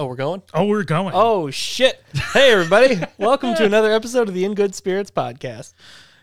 Oh, 0.00 0.06
we're 0.06 0.16
going? 0.16 0.42
Oh, 0.54 0.64
we're 0.64 0.82
going. 0.82 1.12
Oh, 1.14 1.50
shit. 1.50 2.02
Hey, 2.32 2.52
everybody. 2.52 2.98
Welcome 3.18 3.54
to 3.56 3.66
another 3.66 3.92
episode 3.92 4.28
of 4.28 4.34
the 4.34 4.46
In 4.46 4.54
Good 4.54 4.74
Spirits 4.74 5.10
podcast. 5.10 5.74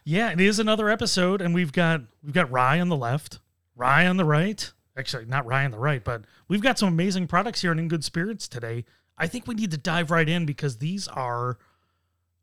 yeah, 0.03 0.31
it 0.31 0.41
is 0.41 0.57
another 0.57 0.89
episode, 0.89 1.43
and 1.43 1.53
we've 1.53 1.71
got 1.71 2.01
we've 2.23 2.33
got 2.33 2.49
Rye 2.49 2.79
on 2.79 2.89
the 2.89 2.95
left, 2.95 3.37
Rye 3.75 4.07
on 4.07 4.17
the 4.17 4.25
right. 4.25 4.73
Actually, 4.97 5.25
not 5.25 5.45
Rye 5.45 5.63
on 5.63 5.69
the 5.69 5.77
right, 5.77 6.03
but 6.03 6.23
we've 6.47 6.63
got 6.63 6.79
some 6.79 6.89
amazing 6.89 7.27
products 7.27 7.61
here 7.61 7.71
in 7.71 7.77
In 7.77 7.87
Good 7.87 8.03
Spirits 8.03 8.47
today. 8.47 8.83
I 9.15 9.27
think 9.27 9.45
we 9.45 9.53
need 9.53 9.69
to 9.69 9.77
dive 9.77 10.09
right 10.09 10.27
in 10.27 10.47
because 10.47 10.79
these 10.79 11.07
are 11.09 11.59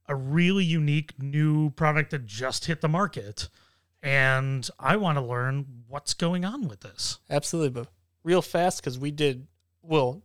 a 0.07 0.15
really 0.15 0.65
unique 0.65 1.21
new 1.21 1.71
product 1.71 2.13
that 2.13 2.27
just 2.27 2.67
hit 2.67 2.81
the 2.81 2.89
market, 2.89 3.49
and 4.05 4.71
I 4.79 4.95
want 4.95 5.19
to 5.19 5.25
learn 5.25 5.83
what's 5.89 6.15
going 6.15 6.45
on 6.45 6.69
with 6.69 6.83
this. 6.83 7.19
Absolutely. 7.29 7.71
But 7.71 7.89
real 8.23 8.41
fast, 8.41 8.81
because 8.81 9.01
we 9.01 9.11
did, 9.11 9.49
well, 9.83 10.23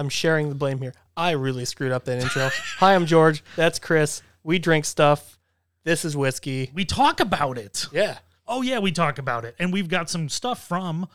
I'm 0.00 0.08
sharing 0.08 0.48
the 0.48 0.54
blame 0.54 0.80
here. 0.80 0.94
I 1.14 1.32
really 1.32 1.66
screwed 1.66 1.92
up 1.92 2.06
that 2.06 2.22
intro. 2.22 2.48
Hi, 2.78 2.94
I'm 2.94 3.04
George. 3.04 3.44
That's 3.54 3.78
Chris. 3.78 4.22
We 4.42 4.58
drink 4.58 4.86
stuff. 4.86 5.38
This 5.84 6.06
is 6.06 6.16
whiskey. 6.16 6.70
We 6.72 6.86
talk 6.86 7.20
about 7.20 7.58
it. 7.58 7.86
Yeah. 7.92 8.16
Oh 8.48 8.62
yeah, 8.62 8.78
we 8.78 8.92
talk 8.92 9.18
about 9.18 9.44
it, 9.44 9.56
and 9.58 9.74
we've 9.74 9.90
got 9.90 10.08
some 10.08 10.30
stuff 10.30 10.66
from 10.66 11.06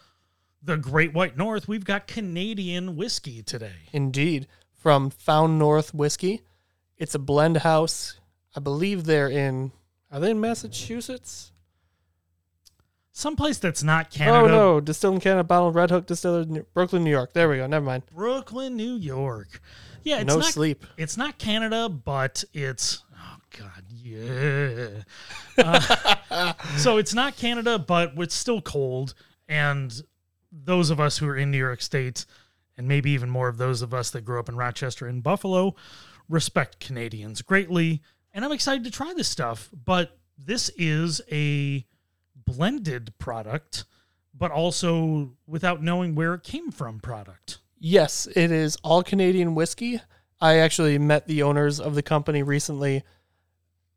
the 0.61 0.77
Great 0.77 1.15
White 1.15 1.35
North. 1.35 1.67
We've 1.67 1.83
got 1.83 2.05
Canadian 2.05 2.95
whiskey 2.95 3.41
today. 3.41 3.89
Indeed. 3.91 4.45
From 4.71 5.09
Found 5.09 5.57
North 5.57 5.91
Whiskey. 5.95 6.43
It's 6.95 7.15
a 7.15 7.19
blend 7.19 7.57
house. 7.57 8.19
I 8.55 8.59
believe 8.59 9.05
they're 9.05 9.31
in, 9.31 9.71
are 10.11 10.19
they 10.19 10.29
in 10.29 10.39
Massachusetts? 10.39 11.51
Someplace 13.17 13.59
that's 13.59 13.81
not 13.81 14.09
Canada. 14.09 14.39
Oh, 14.39 14.47
no. 14.47 14.81
Distilled 14.81 15.15
in 15.15 15.21
Canada, 15.21 15.45
bottled 15.45 15.73
Red 15.73 15.89
Hook 15.89 16.05
Distiller, 16.05 16.43
New- 16.43 16.65
Brooklyn, 16.73 17.05
New 17.05 17.11
York. 17.11 17.31
There 17.31 17.47
we 17.47 17.55
go. 17.55 17.65
Never 17.65 17.85
mind. 17.85 18.03
Brooklyn, 18.13 18.75
New 18.75 18.95
York. 18.95 19.61
Yeah, 20.03 20.17
it's 20.17 20.27
no 20.27 20.39
not. 20.39 20.43
sleep. 20.43 20.85
It's 20.97 21.15
not 21.15 21.37
Canada, 21.37 21.87
but 21.87 22.43
it's 22.53 23.05
oh 23.17 23.37
god, 23.57 23.85
yeah. 23.89 24.87
Uh, 25.57 26.53
so 26.77 26.97
it's 26.97 27.13
not 27.13 27.37
Canada, 27.37 27.79
but 27.79 28.11
it's 28.17 28.35
still 28.35 28.59
cold, 28.59 29.13
and 29.47 30.03
those 30.51 30.89
of 30.89 30.99
us 30.99 31.17
who 31.17 31.25
are 31.29 31.37
in 31.37 31.51
New 31.51 31.57
York 31.57 31.81
State, 31.81 32.25
and 32.77 32.85
maybe 32.85 33.11
even 33.11 33.29
more 33.29 33.47
of 33.47 33.55
those 33.57 33.81
of 33.81 33.93
us 33.93 34.11
that 34.11 34.25
grew 34.25 34.41
up 34.41 34.49
in 34.49 34.57
Rochester 34.57 35.07
and 35.07 35.23
Buffalo, 35.23 35.73
respect 36.27 36.81
Canadians 36.81 37.41
greatly, 37.41 38.01
and 38.33 38.43
I'm 38.43 38.51
excited 38.51 38.83
to 38.83 38.91
try 38.91 39.13
this 39.15 39.29
stuff. 39.29 39.69
But 39.85 40.17
this 40.37 40.69
is 40.77 41.21
a 41.31 41.85
blended 42.45 43.13
product, 43.17 43.85
but 44.33 44.51
also 44.51 45.31
without 45.47 45.81
knowing 45.81 46.15
where 46.15 46.33
it 46.33 46.43
came 46.43 46.71
from 46.71 46.99
product. 46.99 47.59
Yes, 47.79 48.27
it 48.35 48.51
is 48.51 48.77
all 48.83 49.03
Canadian 49.03 49.55
whiskey. 49.55 50.01
I 50.41 50.57
actually 50.57 50.97
met 50.97 51.27
the 51.27 51.43
owners 51.43 51.79
of 51.79 51.95
the 51.95 52.01
company 52.01 52.43
recently 52.43 53.03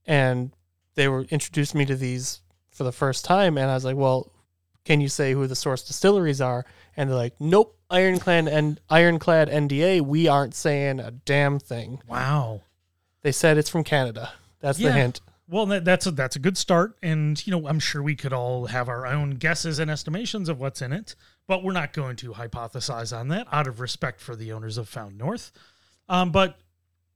and 0.06 0.52
they 0.94 1.08
were 1.08 1.22
introduced 1.24 1.74
me 1.74 1.84
to 1.84 1.96
these 1.96 2.40
for 2.70 2.84
the 2.84 2.92
first 2.92 3.24
time 3.24 3.58
and 3.58 3.70
I 3.70 3.74
was 3.74 3.84
like, 3.84 3.96
"Well, 3.96 4.32
can 4.84 5.00
you 5.00 5.08
say 5.08 5.32
who 5.32 5.46
the 5.46 5.56
source 5.56 5.82
distilleries 5.82 6.40
are?" 6.40 6.64
And 6.96 7.10
they're 7.10 7.16
like, 7.16 7.34
"Nope, 7.40 7.78
Ironclad 7.90 8.48
and 8.48 8.80
Ironclad 8.88 9.48
NDA, 9.48 10.00
we 10.00 10.28
aren't 10.28 10.54
saying 10.54 11.00
a 11.00 11.10
damn 11.10 11.58
thing." 11.58 12.00
Wow. 12.08 12.62
They 13.22 13.32
said 13.32 13.58
it's 13.58 13.68
from 13.70 13.84
Canada. 13.84 14.32
That's 14.60 14.78
the 14.78 14.92
hint. 14.92 15.20
Well, 15.50 15.64
that, 15.66 15.84
that's 15.86 16.06
a, 16.06 16.10
that's 16.10 16.36
a 16.36 16.40
good 16.40 16.58
start, 16.58 16.98
and 17.02 17.44
you 17.46 17.50
know 17.50 17.66
I'm 17.66 17.80
sure 17.80 18.02
we 18.02 18.14
could 18.14 18.34
all 18.34 18.66
have 18.66 18.88
our 18.88 19.06
own 19.06 19.30
guesses 19.30 19.78
and 19.78 19.90
estimations 19.90 20.50
of 20.50 20.60
what's 20.60 20.82
in 20.82 20.92
it, 20.92 21.14
but 21.46 21.64
we're 21.64 21.72
not 21.72 21.94
going 21.94 22.16
to 22.16 22.32
hypothesize 22.32 23.16
on 23.18 23.28
that 23.28 23.46
out 23.50 23.66
of 23.66 23.80
respect 23.80 24.20
for 24.20 24.36
the 24.36 24.52
owners 24.52 24.76
of 24.76 24.90
Found 24.90 25.16
North. 25.16 25.50
Um, 26.06 26.32
but 26.32 26.58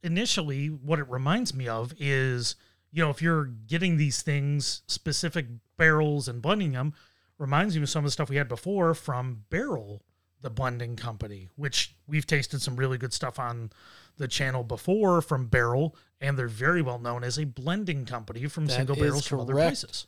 initially, 0.03 0.69
what 0.69 0.99
it 0.99 1.11
reminds 1.11 1.53
me 1.53 1.69
of 1.69 1.93
is 1.99 2.57
you 2.91 3.05
know 3.05 3.11
if 3.11 3.21
you're 3.21 3.45
getting 3.45 3.98
these 3.98 4.23
things 4.23 4.81
specific 4.87 5.47
barrels 5.77 6.27
and 6.27 6.41
blending 6.41 6.73
them, 6.73 6.95
reminds 7.37 7.77
me 7.77 7.83
of 7.83 7.91
some 7.91 8.03
of 8.03 8.07
the 8.07 8.13
stuff 8.13 8.31
we 8.31 8.37
had 8.37 8.48
before 8.48 8.95
from 8.95 9.45
Barrell, 9.51 10.01
the 10.42 10.51
blending 10.51 10.97
company, 10.97 11.48
which 11.57 11.95
we've 12.07 12.27
tasted 12.27 12.61
some 12.61 12.77
really 12.77 12.98
good 12.98 13.13
stuff 13.13 13.39
on 13.39 13.70
the 14.19 14.29
channel 14.29 14.63
before 14.63 15.23
from 15.23 15.47
Barrell, 15.47 15.97
and 16.20 16.39
they're 16.39 16.48
very 16.48 16.83
well 16.83 16.98
known 16.98 17.25
as 17.25 17.39
a 17.39 17.45
blending 17.45 18.05
company 18.05 18.47
from 18.47 18.67
That 18.67 18.75
single 18.75 18.97
barrels 18.97 19.27
from 19.27 19.41
other 19.41 19.55
places. 19.55 20.07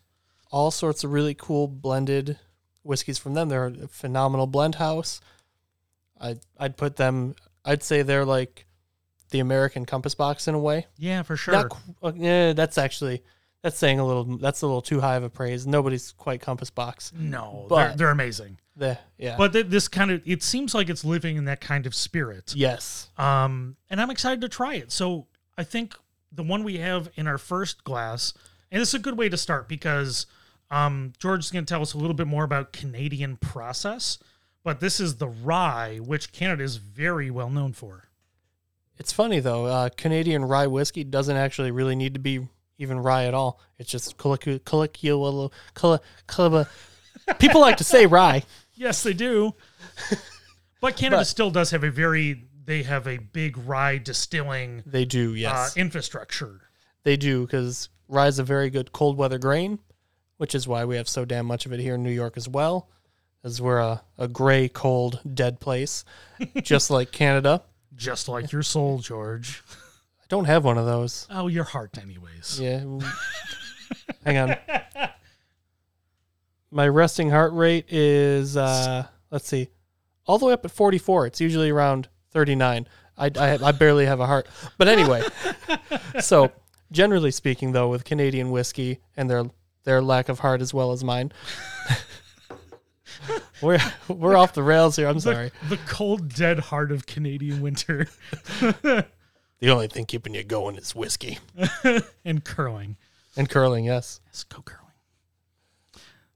all 0.53 0.71
sorts 0.71 1.03
of 1.05 1.13
really 1.13 1.35
cool 1.35 1.67
blended 1.69 2.39
whiskeys 2.83 3.19
from 3.19 3.35
them. 3.35 3.49
They're 3.49 3.67
a 3.67 3.89
phenomenal 3.89 4.47
blend 4.47 4.75
house. 4.75 5.21
I 6.21 6.37
I'd 6.59 6.77
put 6.77 6.97
them. 6.97 7.35
I'd 7.65 7.83
say 7.83 8.03
they're 8.03 8.25
like 8.27 8.67
the 9.31 9.41
American 9.41 9.87
Compass 9.87 10.15
Box 10.15 10.47
in 10.49 10.55
a 10.55 10.59
way. 10.59 10.87
Yeah, 10.99 11.23
for 11.23 11.37
sure. 11.37 11.55
Not, 11.55 11.77
uh, 12.03 12.13
yeah, 12.15 12.53
that's 12.53 12.77
actually 12.79 13.23
that's 13.63 13.79
saying 13.79 13.99
a 14.01 14.07
little. 14.07 14.25
That's 14.37 14.63
a 14.63 14.67
little 14.67 14.83
too 14.83 15.01
high 15.01 15.17
of 15.17 15.23
a 15.23 15.31
praise. 15.31 15.67
Nobody's 15.67 16.13
quite 16.13 16.41
Compass 16.41 16.71
Box. 16.71 17.13
no, 17.17 17.67
but- 17.69 17.89
they're, 17.89 17.97
they're 17.97 18.11
amazing. 18.11 18.59
The 18.77 18.99
yeah, 19.19 19.37
But 19.37 19.53
th- 19.53 19.67
this 19.67 19.87
kind 19.89 20.11
of 20.11 20.23
it 20.27 20.43
seems 20.43 20.75
like 20.75 20.89
it's 20.89 21.05
living 21.05 21.37
in 21.37 21.45
that 21.45 21.61
kind 21.61 21.87
of 21.87 21.95
spirit. 21.95 22.55
yes, 22.57 23.09
Um, 23.17 23.77
and 23.89 24.01
I'm 24.01 24.11
excited 24.11 24.41
to 24.41 24.49
try 24.49 24.75
it. 24.75 24.91
So 24.91 25.27
I 25.57 25.63
think 25.65 25.95
the 26.33 26.43
one 26.43 26.65
we 26.65 26.79
have 26.79 27.09
in 27.15 27.27
our 27.29 27.39
first 27.39 27.85
glass, 27.85 28.33
and 28.73 28.81
this 28.81 28.89
is 28.89 28.95
a 28.95 28.99
good 28.99 29.17
way 29.17 29.29
to 29.29 29.37
start 29.37 29.69
because 29.69 30.27
um, 30.71 31.13
George 31.21 31.45
is 31.45 31.51
going 31.53 31.65
to 31.65 31.73
tell 31.73 31.83
us 31.83 31.95
a 31.95 31.99
little 31.99 32.15
bit 32.15 32.27
more 32.27 32.43
about 32.43 32.73
Canadian 32.73 33.37
process. 33.37 34.19
But 34.65 34.81
this 34.81 34.99
is 34.99 35.17
the 35.17 35.29
rye, 35.29 35.99
which 35.99 36.33
Canada 36.33 36.65
is 36.65 36.77
very 36.77 37.31
well 37.31 37.51
known 37.51 37.73
for. 37.75 38.09
it's 38.99 39.13
funny 39.13 39.39
though. 39.39 39.67
Uh, 39.67 39.89
Canadian 39.97 40.45
rye 40.45 40.67
whiskey 40.67 41.05
doesn't 41.05 41.37
actually 41.37 41.71
really 41.71 41.95
need 41.95 42.15
to 42.15 42.21
be 42.21 42.49
even 42.79 42.99
rye 42.99 43.27
at 43.27 43.35
all. 43.35 43.61
It's 43.79 43.91
just 43.91 44.17
colloquial. 44.17 44.59
colloquial 44.61 45.53
collo- 45.75 46.01
collo- 46.27 46.67
People 47.39 47.61
like 47.61 47.77
to 47.79 47.85
say 47.85 48.07
rye. 48.07 48.43
Yes, 48.75 49.03
they 49.03 49.13
do. 49.13 49.55
but 50.81 50.97
Canada 50.97 51.21
But- 51.21 51.27
still 51.27 51.51
does 51.51 51.71
have 51.71 51.85
a 51.85 51.91
very 51.91 52.45
they 52.67 52.83
have 52.83 53.07
a 53.07 53.19
big 53.19 53.59
rye 53.59 53.99
distilling 53.99 54.83
They 54.87 55.05
do, 55.05 55.33
uh, 55.33 55.35
yes. 55.35 55.77
infrastructure. 55.77 56.63
They 57.03 57.17
do 57.19 57.43
because 57.45 57.91
rye 58.09 58.29
is 58.29 58.39
a 58.39 58.45
very 58.45 58.71
good 58.71 58.91
cold 58.93 59.19
weather 59.19 59.39
grain, 59.39 59.79
which 60.39 60.55
is 60.55 60.67
why 60.67 60.85
we 60.87 60.97
have 60.97 61.09
so 61.09 61.25
damn 61.27 61.45
much 61.47 61.67
of 61.67 61.73
it 61.73 61.81
here 61.81 61.97
in 61.97 62.03
New 62.03 62.11
York 62.11 62.39
as 62.39 62.49
well, 62.49 62.89
as 63.43 63.61
we're 63.61 63.79
a, 63.81 64.03
a 64.17 64.29
gray, 64.29 64.69
cold, 64.69 65.21
dead 65.35 65.61
place, 65.61 66.05
just 66.63 66.91
like 66.91 67.13
Canada. 67.13 67.63
Just 67.95 68.29
like 68.29 68.51
your 68.51 68.63
soul, 68.63 68.99
George. 68.99 69.63
I 70.23 70.25
don't 70.31 70.47
have 70.47 70.65
one 70.65 70.79
of 70.79 70.87
those. 70.87 71.29
Oh, 71.31 71.49
your 71.49 71.65
heart, 71.65 71.99
anyways. 71.99 72.59
Yeah. 72.61 72.83
Hang 74.25 74.39
on. 74.39 74.57
My 76.75 76.89
resting 76.89 77.31
heart 77.31 77.53
rate 77.53 77.87
is, 77.89 78.57
uh, 78.57 79.07
let's 79.31 79.47
see, 79.47 79.69
all 80.27 80.39
the 80.39 80.47
way 80.47 80.53
up 80.53 80.65
at 80.65 80.73
44. 80.73 81.27
It's 81.29 81.41
usually 81.41 81.71
around 81.71 82.09
39. 82.33 82.89
I, 83.17 83.31
I, 83.39 83.59
I 83.63 83.71
barely 83.71 84.07
have 84.07 84.19
a 84.19 84.27
heart. 84.27 84.49
But 84.77 84.89
anyway, 84.89 85.23
so 86.21 86.51
generally 86.91 87.31
speaking, 87.31 87.71
though, 87.71 87.89
with 87.91 88.05
Canadian 88.05 88.51
whiskey 88.51 88.99
and 89.17 89.31
their 89.31 89.45
their 89.85 90.03
lack 90.03 90.29
of 90.29 90.41
heart 90.41 90.61
as 90.61 90.75
well 90.75 90.91
as 90.91 91.05
mine, 91.05 91.31
we're 93.63 93.79
we're 94.09 94.37
off 94.37 94.55
the 94.55 94.63
rails 94.65 94.97
here. 94.97 95.07
I'm 95.07 95.21
sorry. 95.21 95.53
the 95.69 95.77
cold, 95.87 96.35
dead 96.35 96.59
heart 96.59 96.91
of 96.91 97.07
Canadian 97.07 97.61
winter 97.61 98.09
The 98.61 99.71
only 99.71 99.87
thing 99.87 100.07
keeping 100.07 100.35
you 100.35 100.43
going 100.43 100.75
is 100.75 100.93
whiskey 100.93 101.39
and 102.25 102.43
curling. 102.45 102.97
and 103.37 103.49
curling. 103.49 103.85
Yes, 103.85 104.21
Let's 104.27 104.43
go 104.43 104.61
curling. 104.63 104.84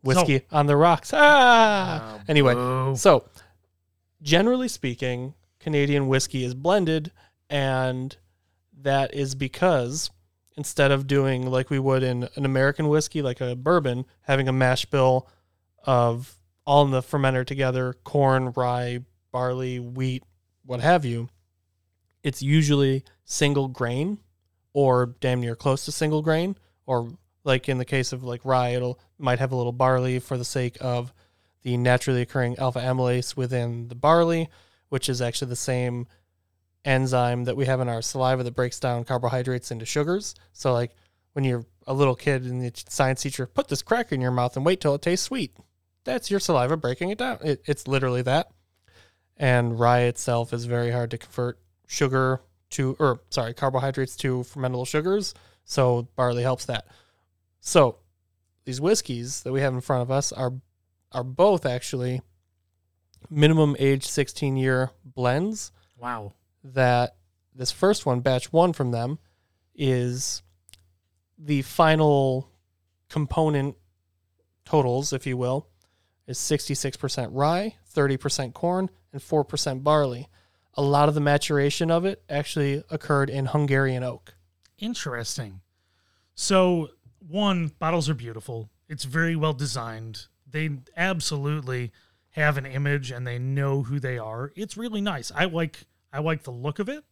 Whiskey 0.03 0.43
on 0.51 0.67
the 0.67 0.77
rocks. 0.77 1.13
Ah. 1.15 2.21
anyway, 2.29 2.55
boo. 2.55 2.95
so 2.97 3.25
generally 4.23 4.69
speaking, 4.69 5.35
Canadian 5.61 6.09
whiskey 6.09 6.45
is 6.45 6.55
blended, 6.55 7.13
and 7.51 8.17
that 8.81 9.15
is 9.15 9.35
because 9.35 10.11
instead 10.57 10.91
of 10.91 11.07
doing 11.07 11.51
like 11.51 11.71
we 11.71 11.79
would 11.79 12.03
in 12.03 12.29
an 12.35 12.45
American 12.45 12.89
whiskey, 12.89 13.23
like 13.23 13.41
a 13.41 13.55
bourbon, 13.55 14.05
having 14.23 14.49
a 14.49 14.53
mash 14.53 14.85
bill 14.87 15.29
of 15.85 16.37
all 16.67 16.85
in 16.85 16.91
the 16.91 17.03
fermenter 17.03 17.47
together 17.47 17.95
corn, 18.05 18.53
rye, 18.57 19.01
barley, 19.33 19.79
wheat, 19.79 20.23
what 20.65 20.81
have 20.81 21.05
you, 21.05 21.29
it's 22.23 22.43
usually 22.43 23.05
single 23.25 23.69
grain 23.69 24.19
or 24.73 25.07
damn 25.21 25.41
near 25.41 25.57
close 25.57 25.85
to 25.85 25.93
single 25.93 26.23
grain, 26.23 26.57
or 26.87 27.11
like 27.49 27.69
in 27.69 27.79
the 27.79 27.85
case 27.85 28.13
of 28.13 28.23
like 28.23 28.43
rye, 28.45 28.69
it'll 28.77 29.01
might 29.19 29.41
have 29.41 29.51
a 29.51 29.57
little 29.57 29.73
barley 29.73 30.21
for 30.21 30.37
the 30.39 30.45
sake 30.45 30.77
of 30.81 31.13
the 31.63 31.77
naturally 31.77 32.21
occurring 32.23 32.57
alpha 32.59 32.79
amylase 32.79 33.37
within 33.37 33.89
the 33.89 33.97
barley, 33.97 34.49
which 34.91 35.09
is 35.09 35.21
actually 35.21 35.49
the 35.49 35.57
same 35.57 36.07
enzyme 36.85 37.45
that 37.45 37.57
we 37.57 37.67
have 37.67 37.81
in 37.81 37.89
our 37.89 38.01
saliva 38.03 38.45
that 38.45 38.55
breaks 38.55 38.79
down 38.79 39.03
carbohydrates 39.05 39.73
into 39.73 39.85
sugars. 39.85 40.35
So, 40.53 40.73
like 40.73 40.95
when 41.33 41.45
you're 41.45 41.65
a 41.87 41.95
little 41.95 42.15
kid 42.15 42.45
and 42.45 42.63
the 42.63 42.73
science 42.89 43.23
teacher 43.23 43.47
put 43.47 43.69
this 43.69 43.83
cracker 43.83 44.15
in 44.15 44.21
your 44.21 44.31
mouth 44.31 44.57
and 44.57 44.65
wait 44.65 44.81
till 44.81 44.95
it 44.95 45.03
tastes 45.03 45.27
sweet, 45.27 45.57
that's 46.05 46.31
your 46.31 46.41
saliva 46.41 46.77
breaking 46.77 47.11
it 47.11 47.19
down. 47.19 47.39
It, 47.43 47.63
it's 47.67 47.89
literally 47.89 48.23
that. 48.23 48.51
and 49.37 49.79
rye 49.79 50.01
itself 50.03 50.53
is 50.53 50.65
very 50.65 50.91
hard 50.91 51.11
to 51.13 51.19
convert 51.19 51.59
sugar 51.87 52.41
to, 52.71 52.97
or 52.99 53.21
sorry, 53.31 53.55
carbohydrates 53.55 54.17
to 54.17 54.41
fermentable 54.41 54.87
sugars. 54.87 55.35
So 55.65 56.09
barley 56.17 56.43
helps 56.43 56.67
that. 56.67 56.87
So 57.61 57.99
these 58.65 58.81
whiskeys 58.81 59.43
that 59.43 59.53
we 59.53 59.61
have 59.61 59.75
in 59.75 59.81
front 59.81 60.03
of 60.03 60.11
us 60.11 60.33
are 60.33 60.53
are 61.13 61.25
both 61.25 61.65
actually 61.65 62.21
minimum 63.31 63.75
age 63.79 64.07
16 64.07 64.57
year 64.57 64.91
blends 65.05 65.73
Wow. 65.99 66.35
that 66.63 67.17
this 67.55 67.73
first 67.73 68.05
one, 68.07 68.21
batch 68.21 68.53
one 68.53 68.73
from 68.73 68.91
them, 68.91 69.19
is 69.75 70.43
the 71.39 71.63
final 71.63 72.51
component 73.09 73.77
totals, 74.65 75.13
if 75.13 75.27
you 75.27 75.37
will, 75.37 75.67
is 76.27 76.39
66% 76.39 77.31
rye, 77.33 77.75
30% 77.95 78.53
corn, 78.53 78.91
and 79.13 79.23
4% 79.23 79.83
barley. 79.83 80.29
A 80.75 80.83
lot 80.83 81.09
of 81.09 81.15
the 81.15 81.21
maturation 81.21 81.91
of 81.91 82.05
it 82.05 82.23
actually 82.29 82.85
occurred 82.91 83.31
in 83.31 83.47
Hungarian 83.47 84.03
oak. 84.03 84.35
Interesting. 84.79 85.63
So, 86.35 86.91
one, 87.29 87.69
bottles 87.79 88.09
are 88.09 88.15
beautiful. 88.15 88.71
It's 88.89 89.05
very 89.05 89.37
well 89.37 89.53
designed. 89.53 90.27
They 90.51 90.71
absolutely 90.97 91.93
have 92.31 92.57
an 92.57 92.67
image 92.67 93.11
and 93.11 93.27
they 93.27 93.39
know 93.39 93.83
who 93.83 94.01
they 94.01 94.19
are. 94.19 94.53
It's 94.57 94.77
really 94.77 95.01
nice. 95.01 95.31
I 95.35 95.45
like 95.45 95.81
I 96.13 96.21
like 96.21 96.43
the 96.45 96.51
look 96.51 96.79
of 96.79 96.89
it. 96.89 97.05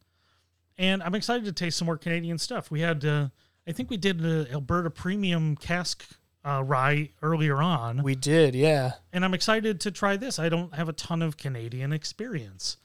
And 0.77 1.01
I'm 1.03 1.15
excited 1.15 1.45
to 1.45 1.51
taste 1.51 1.77
some 1.77 1.85
more 1.85 1.97
Canadian 1.97 2.37
stuff. 2.37 2.71
We 2.71 2.81
had 2.81 3.05
uh, 3.05 3.29
I 3.67 3.71
think 3.71 3.89
we 3.89 3.97
did 3.97 4.23
a 4.25 4.51
Alberta 4.51 4.89
premium 4.89 5.55
cask 5.55 6.03
uh, 6.45 6.63
rye 6.63 7.09
earlier 7.21 7.61
on. 7.61 8.01
We 8.03 8.15
did, 8.15 8.55
yeah. 8.55 8.93
and 9.11 9.25
I'm 9.25 9.33
excited 9.33 9.81
to 9.81 9.91
try 9.91 10.15
this. 10.15 10.39
I 10.39 10.47
don't 10.49 10.73
have 10.73 10.87
a 10.87 10.93
ton 10.93 11.21
of 11.21 11.35
Canadian 11.35 11.91
experience. 11.91 12.77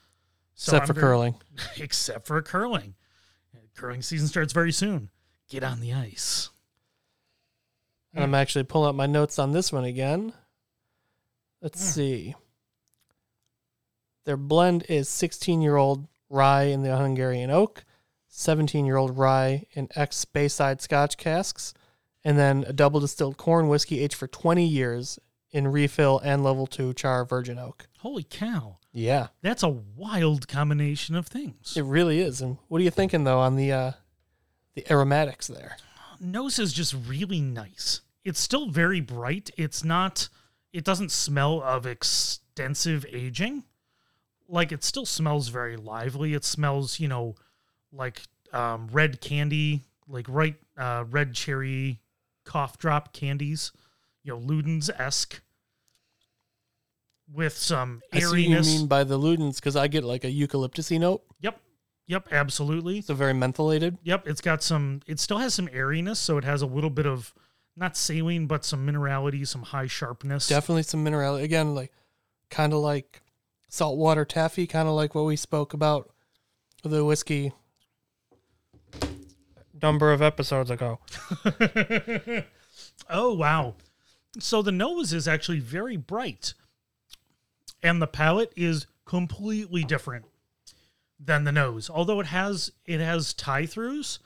So 0.54 0.72
Except 0.72 0.82
I'm 0.82 0.86
for 0.88 0.92
very- 0.94 1.06
curling. 1.06 1.34
except 1.78 2.26
for 2.26 2.42
curling. 2.42 2.94
Curling 3.74 4.02
season 4.02 4.28
starts 4.28 4.52
very 4.52 4.72
soon. 4.72 5.10
Get 5.48 5.64
on 5.64 5.80
the 5.80 5.92
ice. 5.94 6.50
And 8.14 8.22
I'm 8.24 8.34
actually 8.34 8.64
pulling 8.64 8.90
up 8.90 8.94
my 8.94 9.06
notes 9.06 9.38
on 9.38 9.52
this 9.52 9.72
one 9.72 9.84
again. 9.84 10.32
Let's 11.62 11.80
Hmm. 11.80 11.90
see. 11.90 12.34
Their 14.24 14.36
blend 14.36 14.84
is 14.88 15.08
16 15.08 15.62
year 15.62 15.76
old 15.76 16.06
rye 16.28 16.64
in 16.64 16.82
the 16.82 16.96
Hungarian 16.96 17.50
oak, 17.50 17.84
17 18.28 18.84
year 18.86 18.96
old 18.96 19.16
rye 19.18 19.66
in 19.72 19.88
ex 19.96 20.24
Speyside 20.24 20.80
Scotch 20.80 21.16
casks, 21.16 21.74
and 22.24 22.38
then 22.38 22.64
a 22.66 22.72
double 22.72 23.00
distilled 23.00 23.36
corn 23.36 23.68
whiskey 23.68 24.00
aged 24.00 24.14
for 24.14 24.26
20 24.28 24.64
years 24.64 25.18
in 25.50 25.68
refill 25.68 26.18
and 26.20 26.42
level 26.44 26.66
two 26.66 26.94
char 26.94 27.24
virgin 27.24 27.58
oak. 27.58 27.88
Holy 27.98 28.22
cow. 28.24 28.78
Yeah, 28.94 29.28
That's 29.40 29.62
a 29.62 29.68
wild 29.70 30.48
combination 30.48 31.14
of 31.14 31.26
things. 31.26 31.74
it 31.76 31.82
really 31.84 32.20
is. 32.20 32.42
And 32.42 32.58
what 32.68 32.80
are 32.80 32.84
you 32.84 32.90
thinking 32.90 33.24
though 33.24 33.38
on 33.40 33.56
the 33.56 33.72
uh, 33.72 33.92
the 34.74 34.90
aromatics 34.92 35.46
there? 35.46 35.76
Nose 36.22 36.58
is 36.58 36.72
just 36.72 36.94
really 37.06 37.40
nice. 37.40 38.00
It's 38.24 38.40
still 38.40 38.68
very 38.68 39.00
bright. 39.00 39.50
It's 39.56 39.82
not, 39.82 40.28
it 40.72 40.84
doesn't 40.84 41.10
smell 41.10 41.60
of 41.60 41.84
extensive 41.86 43.04
aging. 43.12 43.64
Like 44.48 44.70
it 44.70 44.84
still 44.84 45.06
smells 45.06 45.48
very 45.48 45.76
lively. 45.76 46.34
It 46.34 46.44
smells, 46.44 47.00
you 47.00 47.08
know, 47.08 47.34
like 47.92 48.22
um, 48.52 48.88
red 48.92 49.20
candy, 49.20 49.82
like 50.06 50.26
right 50.28 50.54
uh, 50.76 51.04
red 51.10 51.34
cherry 51.34 52.00
cough 52.44 52.78
drop 52.78 53.12
candies, 53.12 53.72
you 54.22 54.32
know, 54.32 54.38
Ludens 54.38 54.90
esque, 54.98 55.40
with 57.32 57.56
some 57.56 58.02
I 58.12 58.18
see 58.18 58.26
what 58.26 58.36
you 58.36 58.50
airiness. 58.50 58.66
mean 58.66 58.86
by 58.86 59.04
the 59.04 59.18
Ludens 59.18 59.56
because 59.56 59.74
I 59.74 59.88
get 59.88 60.04
like 60.04 60.24
a 60.24 60.30
eucalyptusy 60.30 61.00
note. 61.00 61.22
Yep, 61.40 61.58
yep, 62.06 62.28
absolutely. 62.30 63.00
So 63.00 63.14
very 63.14 63.32
mentholated. 63.32 63.98
Yep, 64.02 64.28
it's 64.28 64.40
got 64.40 64.62
some. 64.62 65.00
It 65.06 65.20
still 65.20 65.38
has 65.38 65.54
some 65.54 65.68
airiness, 65.72 66.18
so 66.18 66.38
it 66.38 66.44
has 66.44 66.62
a 66.62 66.66
little 66.66 66.90
bit 66.90 67.06
of 67.06 67.34
not 67.76 67.96
saline, 67.96 68.46
but 68.46 68.64
some 68.64 68.86
minerality, 68.86 69.46
some 69.46 69.62
high 69.62 69.86
sharpness. 69.86 70.48
Definitely 70.48 70.82
some 70.84 71.02
mineral. 71.02 71.36
Again, 71.36 71.74
like 71.74 71.92
kind 72.50 72.72
of 72.72 72.80
like 72.80 73.22
saltwater 73.68 74.24
taffy, 74.24 74.66
kind 74.66 74.88
of 74.88 74.94
like 74.94 75.14
what 75.14 75.24
we 75.24 75.36
spoke 75.36 75.72
about 75.72 76.10
with 76.82 76.92
the 76.92 77.04
whiskey 77.04 77.52
number 79.82 80.12
of 80.12 80.22
episodes 80.22 80.70
ago. 80.70 81.00
oh 83.10 83.34
wow! 83.34 83.74
So 84.38 84.62
the 84.62 84.72
nose 84.72 85.12
is 85.12 85.26
actually 85.26 85.60
very 85.60 85.96
bright, 85.96 86.54
and 87.82 88.02
the 88.02 88.06
palate 88.06 88.52
is 88.56 88.86
completely 89.04 89.84
different 89.84 90.26
than 91.24 91.44
the 91.44 91.52
nose. 91.52 91.88
Although 91.88 92.20
it 92.20 92.26
has 92.26 92.72
it 92.84 93.00
has 93.00 93.32
tie 93.32 93.64
throughs, 93.64 94.18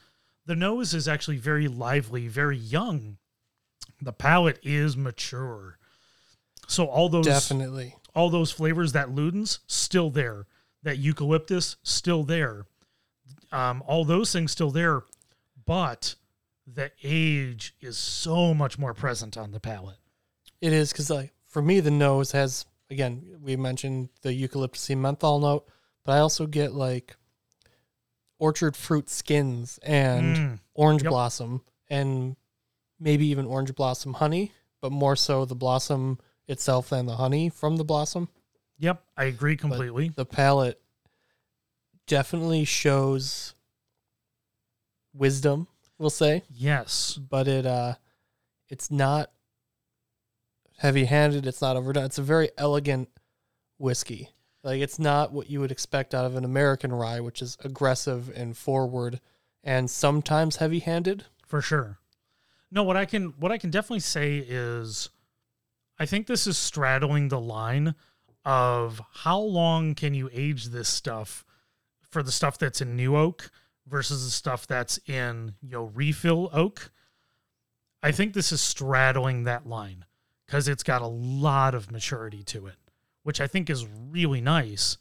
the 0.47 0.57
nose 0.57 0.95
is 0.95 1.09
actually 1.09 1.39
very 1.39 1.69
lively, 1.69 2.29
very 2.29 2.57
young. 2.57 3.19
The 4.01 4.13
palate 4.13 4.59
is 4.63 4.97
mature. 4.97 5.79
So 6.69 6.87
all 6.87 7.09
those 7.09 7.27
Definitely. 7.27 7.97
all 8.15 8.31
those 8.31 8.51
flavors 8.51 8.93
that 8.93 9.09
Ludens 9.09 9.61
still 9.67 10.11
there, 10.11 10.47
that 10.83 10.99
eucalyptus 10.99 11.77
still 11.83 12.25
there, 12.25 12.67
um, 13.53 13.83
all 13.87 14.05
those 14.05 14.33
things 14.33 14.53
still 14.53 14.71
there, 14.71 15.03
but 15.65 16.17
the 16.67 16.91
age 17.03 17.75
is 17.81 17.97
so 17.97 18.53
much 18.53 18.79
more 18.79 18.95
present 18.95 19.37
on 19.37 19.53
the 19.53 19.61
palate. 19.61 19.99
It 20.61 20.73
is 20.73 20.93
because 20.93 21.11
like 21.11 21.33
for 21.49 21.63
me, 21.63 21.81
the 21.81 21.91
nose 21.91 22.33
has 22.33 22.67
again 22.91 23.39
we 23.41 23.57
mentioned 23.57 24.09
the 24.23 24.31
eucalyptusy 24.31 24.97
menthol 24.97 25.41
note, 25.41 25.69
but 26.07 26.13
I 26.13 26.19
also 26.21 26.47
get 26.47 26.73
like 26.73 27.17
orchard 28.39 28.77
fruit 28.77 29.11
skins 29.11 29.79
and 29.83 30.37
Mm, 30.37 30.59
orange 30.75 31.03
Yep. 31.03 31.11
blossom 31.11 31.63
and 31.89 32.37
maybe 33.01 33.27
even 33.27 33.47
orange 33.47 33.75
blossom 33.75 34.15
honey, 34.15 34.53
but 34.81 34.93
more 34.93 35.17
so 35.17 35.45
the 35.45 35.55
blossom 35.55 36.19
itself 36.49 36.89
than 36.91 37.07
the 37.07 37.17
honey 37.17 37.49
from 37.49 37.77
the 37.77 37.85
blossom. 37.85 38.29
yep, 38.79 39.03
I 39.17 39.25
agree 39.25 39.57
completely. 39.57 40.11
the 40.11 40.25
palate 40.27 40.81
definitely 42.07 42.65
shows 42.65 43.55
wisdom 45.13 45.67
we'll 45.99 46.11
say 46.11 46.45
yes, 46.51 47.15
but 47.19 47.49
it 47.49 47.67
uh 47.67 47.95
it's 48.69 48.91
not 48.93 49.33
heavy 50.79 51.07
handed 51.07 51.47
it's 51.47 51.61
not 51.63 51.75
overdone 51.77 52.05
it's 52.05 52.19
a 52.19 52.23
very 52.23 52.51
elegant 52.59 53.09
whiskey 53.79 54.29
like 54.67 54.83
it's 54.83 54.99
not 54.99 55.33
what 55.33 55.49
you 55.49 55.61
would 55.61 55.73
expect 55.73 56.15
out 56.15 56.27
of 56.27 56.37
an 56.37 56.45
american 56.45 56.93
rye 56.93 57.21
which 57.21 57.41
is 57.41 57.57
aggressive 57.65 58.31
and 58.37 58.57
forward 58.57 59.21
and 59.67 59.91
sometimes 59.91 60.57
heavy 60.57 60.79
handed 60.79 61.25
for 61.45 61.61
sure. 61.61 61.99
No, 62.71 62.85
what 62.85 62.97
I 62.97 63.05
can 63.05 63.35
what 63.39 63.53
I 63.53 63.59
can 63.59 63.71
definitely 63.71 64.01
say 64.01 64.39
is 64.39 65.11
I 65.99 66.07
think 66.07 66.27
this 66.27 66.47
is 66.47 66.57
straddling 66.57 67.29
the 67.29 67.41
line 67.41 67.95
of 68.45 69.01
how 69.13 69.39
long 69.39 69.95
can 69.95 70.15
you 70.15 70.31
age 70.33 70.67
this 70.67 70.89
stuff 70.89 71.45
for 72.09 72.23
the 72.23 72.33
stuff 72.33 72.59
that's 72.59 72.81
in 72.81 72.95
new 72.95 73.17
oak 73.17 73.51
versus 73.87 74.25
the 74.25 74.31
stuff 74.31 74.67
that's 74.67 74.99
in 75.07 75.55
you 75.61 75.73
know 75.73 75.91
refill 75.95 76.49
oak. 76.53 76.93
I 78.03 78.13
think 78.13 78.35
this 78.35 78.53
is 78.53 78.61
straddling 78.61 79.45
that 79.45 79.67
line 79.67 80.05
because 80.47 80.69
it's 80.69 80.85
got 80.85 81.03
a 81.03 81.09
lot 81.09 81.75
of 81.75 81.91
maturity 81.91 82.45
to 82.45 82.67
it, 82.67 82.77
which 83.27 83.41
I 83.41 83.49
think 83.49 83.69
is 83.69 83.85
really 84.13 84.41
nice. 84.41 84.99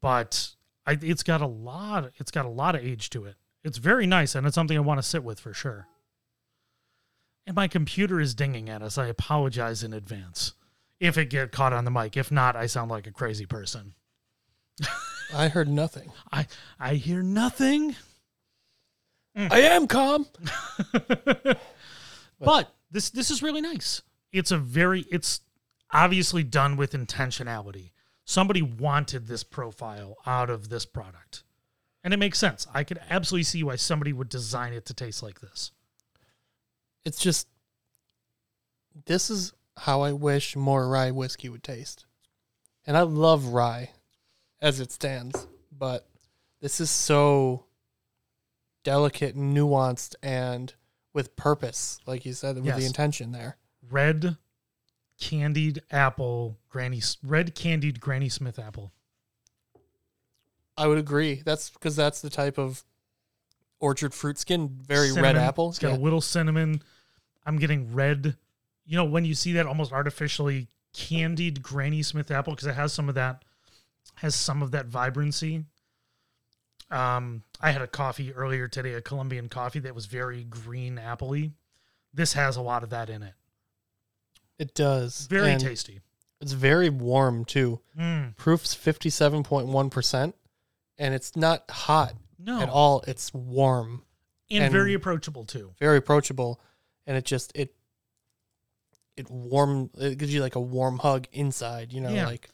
But 0.00 0.56
I, 0.84 0.98
it's 1.00 1.22
got 1.22 1.40
a 1.40 1.46
lot. 1.46 2.10
It's 2.16 2.32
got 2.32 2.44
a 2.44 2.48
lot 2.48 2.74
of 2.74 2.84
age 2.84 3.10
to 3.10 3.26
it. 3.26 3.36
It's 3.62 3.78
very 3.78 4.08
nice, 4.08 4.34
and 4.34 4.44
it's 4.44 4.56
something 4.56 4.76
I 4.76 4.80
want 4.80 4.98
to 4.98 5.06
sit 5.06 5.22
with 5.22 5.38
for 5.38 5.54
sure. 5.54 5.86
And 7.46 7.54
my 7.54 7.68
computer 7.68 8.18
is 8.18 8.34
dinging 8.34 8.68
at 8.68 8.82
us. 8.82 8.98
I 8.98 9.06
apologize 9.06 9.84
in 9.84 9.92
advance 9.92 10.54
if 10.98 11.16
it 11.16 11.30
get 11.30 11.52
caught 11.52 11.72
on 11.72 11.84
the 11.84 11.92
mic. 11.92 12.16
If 12.16 12.32
not, 12.32 12.56
I 12.56 12.66
sound 12.66 12.90
like 12.90 13.06
a 13.06 13.12
crazy 13.12 13.46
person. 13.46 13.94
i 15.32 15.46
heard 15.46 15.68
nothing 15.68 16.10
I 16.32 16.48
I 16.80 16.94
hear 16.96 17.22
nothing. 17.22 17.94
Mm. 19.38 19.52
i 19.52 19.60
am 19.60 19.86
calm 19.86 20.26
but 22.40 22.74
this 22.90 23.10
this 23.10 23.30
is 23.30 23.44
really 23.44 23.60
nice. 23.60 24.02
It's 24.32 24.50
a 24.50 24.58
very 24.58 25.04
it's 25.08 25.42
obviously 25.92 26.42
done 26.42 26.76
with 26.76 26.92
intentionality. 26.92 27.90
Somebody 28.24 28.62
wanted 28.62 29.26
this 29.26 29.42
profile 29.42 30.16
out 30.26 30.50
of 30.50 30.68
this 30.68 30.86
product. 30.86 31.42
And 32.02 32.14
it 32.14 32.18
makes 32.18 32.38
sense. 32.38 32.66
I 32.72 32.84
could 32.84 32.98
absolutely 33.10 33.44
see 33.44 33.62
why 33.62 33.76
somebody 33.76 34.12
would 34.12 34.28
design 34.28 34.72
it 34.72 34.86
to 34.86 34.94
taste 34.94 35.22
like 35.22 35.40
this. 35.40 35.72
it's 37.04 37.18
just 37.18 37.48
this 39.06 39.30
is 39.30 39.52
how 39.76 40.02
I 40.02 40.12
wish 40.12 40.56
more 40.56 40.88
rye 40.88 41.10
whiskey 41.10 41.48
would 41.48 41.62
taste. 41.62 42.04
And 42.86 42.96
I 42.96 43.02
love 43.02 43.46
rye 43.46 43.90
as 44.60 44.80
it 44.80 44.92
stands, 44.92 45.46
but 45.76 46.06
this 46.60 46.80
is 46.80 46.90
so 46.90 47.64
delicate 48.82 49.34
and 49.34 49.56
nuanced 49.56 50.14
and 50.22 50.74
with 51.12 51.36
purpose, 51.36 51.98
like 52.06 52.24
you 52.24 52.32
said, 52.32 52.56
with 52.56 52.76
the 52.76 52.86
intention 52.86 53.32
there. 53.32 53.56
Red 53.90 54.36
candied 55.20 55.82
apple, 55.90 56.58
Granny 56.68 57.00
red 57.22 57.54
candied 57.54 58.00
Granny 58.00 58.28
Smith 58.28 58.58
apple. 58.58 58.92
I 60.76 60.86
would 60.86 60.98
agree. 60.98 61.42
That's 61.44 61.70
because 61.70 61.94
that's 61.94 62.20
the 62.20 62.30
type 62.30 62.58
of 62.58 62.84
orchard 63.80 64.14
fruit 64.14 64.38
skin, 64.38 64.78
very 64.82 65.08
red 65.08 65.14
Cinnamon. 65.14 65.36
apple. 65.36 65.68
It's 65.70 65.78
got 65.78 65.90
Yeah. 65.92 65.96
a 65.98 66.00
little 66.00 66.20
cinnamon. 66.20 66.82
I'm 67.44 67.58
getting 67.58 67.92
red. 67.94 68.36
You 68.84 68.96
know, 68.96 69.04
when 69.04 69.24
you 69.24 69.34
see 69.34 69.52
that 69.52 69.66
almost 69.66 69.92
artificially 69.92 70.68
candied 70.92 71.62
Granny 71.62 72.02
Smith 72.02 72.30
apple, 72.30 72.54
because 72.54 72.66
it 72.66 72.74
has 72.74 72.92
some 72.92 73.08
of 73.08 73.14
that, 73.14 73.44
has 74.16 74.34
some 74.34 74.62
of 74.62 74.70
that 74.72 74.86
vibrancy. 74.86 75.64
Um, 76.90 77.44
I 77.60 77.70
had 77.70 77.82
a 77.82 77.86
coffee 77.86 78.32
earlier 78.32 78.66
today, 78.66 78.94
a 78.94 79.00
Colombian 79.00 79.48
coffee 79.48 79.78
that 79.80 79.94
was 79.94 80.06
very 80.06 80.42
green 80.44 80.96
appley. 80.96 81.52
This 82.12 82.32
has 82.32 82.56
a 82.56 82.62
lot 82.62 82.82
of 82.82 82.90
that 82.90 83.08
in 83.08 83.22
it. 83.22 83.34
It 84.60 84.74
does. 84.74 85.26
Very 85.26 85.52
And 85.52 85.60
tasty. 85.60 86.00
It's 86.40 86.52
very 86.52 86.88
warm 86.90 87.44
too. 87.44 87.80
Mm, 87.98 88.36
Proof's 88.36 88.74
fifty 88.74 89.10
seven 89.10 89.42
point 89.42 89.66
one 89.68 89.90
percent, 89.90 90.36
and 90.98 91.14
it's 91.14 91.34
not 91.34 91.70
hot 91.70 92.14
no, 92.38 92.60
at 92.60 92.68
all. 92.68 93.02
It's 93.06 93.32
warm, 93.34 94.04
and, 94.50 94.64
and- 94.64 94.72
very 94.72 94.94
approachable 94.94 95.44
too. 95.44 95.72
very 95.78 95.96
approachable, 95.98 96.60
and 97.06 97.16
it 97.16 97.24
just 97.24 97.52
it 97.54 97.74
it 99.16 99.30
warm. 99.30 99.90
It 99.98 100.18
gives 100.18 100.32
you 100.32 100.40
like 100.40 100.54
a 100.56 100.60
warm 100.60 100.98
hug 100.98 101.26
inside. 101.32 101.92
You 101.92 102.00
know, 102.00 102.10
Yeah. 102.12 102.26
like 102.26 102.48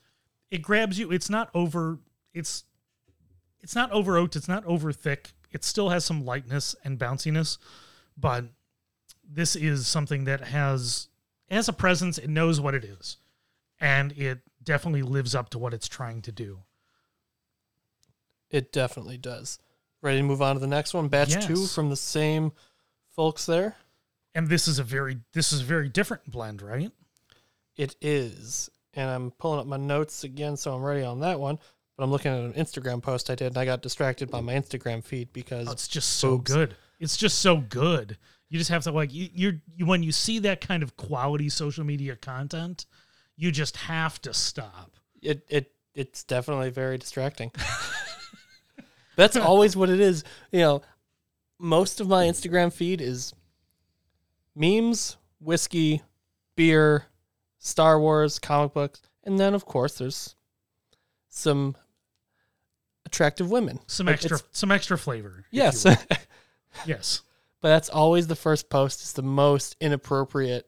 it 0.51 0.63
grabs 0.63 0.99
you. 0.99 1.13
It's 1.13 1.29
not 1.31 1.51
over. 1.55 1.99
It's 2.35 2.65
it's 3.61 3.75
not 3.75 3.91
over 3.93 4.17
oaked. 4.17 4.37
It's 4.37 4.49
not 4.49 4.65
over 4.65 4.93
thick. 4.93 5.33
It 5.53 5.65
still 5.65 5.91
has 5.91 6.05
some 6.05 6.25
lightness 6.25 6.75
and 6.85 6.99
bounciness, 6.99 7.59
but 8.17 8.47
this 9.29 9.55
is 9.57 9.87
something 9.87 10.25
that 10.25 10.41
has 10.41 11.09
it 11.49 11.55
has 11.55 11.69
a 11.69 11.73
presence. 11.73 12.19
It 12.19 12.29
knows 12.31 12.61
what 12.61 12.75
it 12.75 12.85
is, 12.85 13.17
and 13.81 14.13
it 14.13 14.41
definitely 14.63 15.03
lives 15.03 15.35
up 15.35 15.49
to 15.51 15.59
what 15.59 15.73
it's 15.75 15.89
trying 15.89 16.23
to 16.23 16.33
do. 16.33 16.61
it 18.51 18.73
definitely 18.73 19.19
does. 19.19 19.59
Ready 20.03 20.19
to 20.19 20.23
move 20.25 20.43
on 20.43 20.55
to 20.57 20.61
the 20.61 20.67
next 20.67 20.95
one, 20.95 21.09
batch 21.09 21.45
two 21.47 21.67
from 21.67 21.91
the 21.91 21.97
same 21.97 22.53
folks 23.15 23.47
there. 23.47 23.75
And 24.35 24.49
this 24.49 24.69
is 24.69 24.79
a 24.79 24.85
very 24.85 25.19
this 25.33 25.53
is 25.53 25.63
a 25.63 25.65
very 25.65 25.89
different 25.89 26.31
blend, 26.31 26.63
right? 26.63 26.93
It 27.77 27.97
is. 28.01 28.71
And 28.95 29.11
I'm 29.11 29.31
pulling 29.33 29.61
up 29.61 29.67
my 29.67 29.77
notes 29.77 30.25
again, 30.25 30.57
so 30.57 30.75
I'm 30.75 30.83
ready 30.83 31.03
on 31.03 31.21
that 31.21 31.41
one. 31.41 31.59
But 31.97 32.05
I'm 32.05 32.11
looking 32.11 32.31
at 32.33 32.41
an 32.41 32.53
Instagram 32.53 33.03
post 33.03 33.31
I 33.31 33.35
did, 33.35 33.49
and 33.49 33.59
I 33.59 33.65
got 33.65 33.81
distracted 33.83 34.31
by 34.31 34.41
my 34.41 34.55
Instagram 34.55 35.03
feed 35.03 35.33
because 35.33 35.69
Oh, 35.69 35.73
it's 35.73 35.89
just 35.89 36.11
so 36.19 36.37
Boobs. 36.37 36.53
good. 36.53 36.77
It's 37.01 37.17
just 37.17 37.39
so 37.39 37.57
good. 37.57 38.17
You 38.49 38.59
just 38.59 38.71
have 38.71 38.85
to 38.85 38.93
like 38.93 39.13
you, 39.13 39.29
you're 39.33 39.55
you, 39.75 39.87
when 39.87 40.03
you 40.03 40.13
see 40.13 40.39
that 40.41 40.61
kind 40.61 40.83
of 40.83 40.97
quality 40.97 41.49
social 41.49 41.85
media 41.85 42.17
content, 42.17 42.87
you 43.37 43.51
just 43.51 43.77
have 43.77 44.21
to 44.23 44.33
stop. 44.33 44.93
it, 45.23 45.45
it 45.49 45.73
it's 45.95 46.25
definitely 46.25 46.71
very 46.71 46.99
distracting. 46.99 47.51
That's 49.17 49.37
always 49.37 49.77
what 49.77 49.89
it 49.89 49.99
is. 49.99 50.25
You 50.53 50.61
know, 50.61 50.83
most 51.59 52.01
of 52.01 52.09
my 52.09 52.27
Instagram 52.27 52.73
feed 52.73 53.01
is 53.01 53.33
memes, 54.55 55.17
whiskey, 55.41 56.03
beer, 56.55 57.07
Star 57.59 57.99
Wars, 57.99 58.39
comic 58.39 58.75
books, 58.75 59.01
and 59.25 59.41
then 59.41 59.55
of 59.55 59.65
course 59.65 59.99
there's 59.99 60.37
some 61.29 61.77
attractive 63.07 63.51
women. 63.51 63.81
Some 63.87 64.07
Like, 64.07 64.17
extra 64.17 64.39
some 64.53 64.71
extra 64.71 64.99
flavor. 64.99 65.45
Yes. 65.51 65.87
yes. 66.87 67.23
But 67.61 67.69
that's 67.69 67.89
always 67.89 68.27
the 68.27 68.37
first 68.37 68.71
post. 68.71 69.01
It's 69.01 69.13
the 69.13 69.23
most 69.23 69.77
inappropriate 69.81 70.67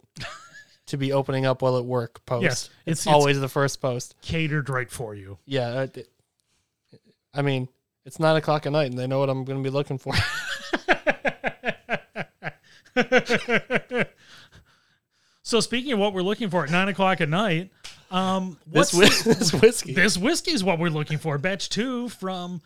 to 0.86 0.96
be 0.96 1.12
opening 1.12 1.46
up 1.46 1.62
while 1.62 1.78
at 1.78 1.84
work 1.84 2.24
post. 2.26 2.42
Yes, 2.42 2.70
it's, 2.86 3.06
it's- 3.06 3.14
always 3.14 3.40
the 3.40 3.48
first 3.48 3.80
post. 3.80 4.14
Catered 4.22 4.68
right 4.68 4.90
for 4.90 5.14
you. 5.14 5.38
Yeah. 5.46 5.68
uh, 5.68 5.86
it- 5.94 6.10
I 7.34 7.42
mean, 7.42 7.68
it's 8.04 8.18
nine 8.18 8.36
o'clock 8.36 8.66
at 8.66 8.72
night 8.72 8.90
and 8.90 8.98
they 8.98 9.06
know 9.06 9.20
what 9.20 9.28
I'm 9.28 9.44
going 9.44 9.62
to 9.62 9.70
be 9.70 9.72
looking 9.72 9.98
for. 9.98 10.14
so 15.42 15.60
speaking 15.60 15.92
of 15.92 15.98
what 15.98 16.12
we're 16.12 16.22
looking 16.22 16.50
for 16.50 16.64
at 16.64 16.70
nine 16.70 16.88
o'clock 16.88 17.20
at 17.20 17.28
night, 17.28 17.70
um, 18.10 18.58
this, 18.66 18.92
what's 18.92 19.24
whi- 19.24 19.32
this 19.34 19.52
whiskey. 19.52 19.94
this 19.94 20.18
whiskey 20.18 20.52
is 20.52 20.64
what 20.64 20.78
we're 20.78 20.90
looking 20.90 21.18
for. 21.18 21.38
Batch 21.38 21.68
two 21.68 22.08
from 22.08 22.60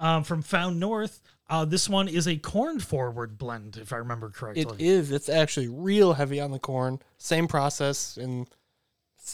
um, 0.00 0.24
from 0.24 0.42
Found 0.42 0.80
North. 0.80 1.20
Uh, 1.48 1.64
this 1.64 1.88
one 1.88 2.08
is 2.08 2.26
a 2.26 2.36
corn 2.36 2.80
forward 2.80 3.36
blend, 3.36 3.76
if 3.76 3.92
I 3.92 3.96
remember 3.96 4.30
correctly. 4.30 4.62
It 4.62 4.80
is. 4.80 5.10
It's 5.10 5.28
actually 5.28 5.68
real 5.68 6.14
heavy 6.14 6.40
on 6.40 6.52
the 6.52 6.58
corn. 6.58 7.00
Same 7.18 7.46
process 7.46 8.16
and 8.16 8.48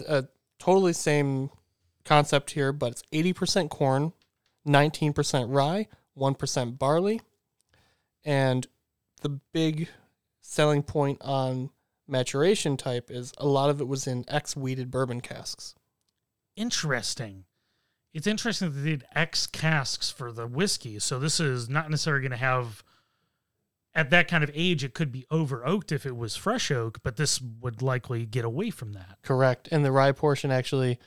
a 0.08 0.26
totally 0.58 0.92
same 0.92 1.50
concept 2.04 2.50
here, 2.52 2.72
but 2.72 2.92
it's 2.92 3.02
80% 3.12 3.70
corn, 3.70 4.12
19% 4.66 5.46
rye, 5.48 5.86
1% 6.18 6.78
barley. 6.78 7.20
And 8.24 8.66
the 9.22 9.40
big 9.52 9.88
selling 10.40 10.82
point 10.82 11.18
on 11.22 11.70
maturation 12.08 12.76
type 12.76 13.10
is 13.10 13.32
a 13.38 13.46
lot 13.46 13.70
of 13.70 13.80
it 13.80 13.86
was 13.86 14.06
in 14.08 14.24
ex 14.26 14.56
wheated 14.56 14.90
bourbon 14.90 15.20
casks. 15.20 15.74
interesting. 16.56 17.44
It's 18.12 18.26
interesting 18.26 18.70
that 18.70 18.78
they 18.80 18.90
did 18.90 19.04
X 19.14 19.46
casks 19.46 20.10
for 20.10 20.32
the 20.32 20.46
whiskey. 20.46 20.98
So 20.98 21.18
this 21.18 21.38
is 21.38 21.68
not 21.68 21.90
necessarily 21.90 22.22
going 22.22 22.32
to 22.32 22.36
have 22.36 22.82
at 23.94 24.10
that 24.10 24.28
kind 24.28 24.42
of 24.42 24.50
age. 24.54 24.82
It 24.82 24.94
could 24.94 25.12
be 25.12 25.26
over 25.30 25.66
oaked 25.66 25.92
if 25.92 26.04
it 26.06 26.16
was 26.16 26.36
fresh 26.36 26.70
oak, 26.70 26.98
but 27.02 27.16
this 27.16 27.40
would 27.40 27.82
likely 27.82 28.26
get 28.26 28.44
away 28.44 28.70
from 28.70 28.92
that. 28.94 29.18
Correct. 29.22 29.68
And 29.70 29.84
the 29.84 29.92
rye 29.92 30.12
portion 30.12 30.50
actually 30.50 30.98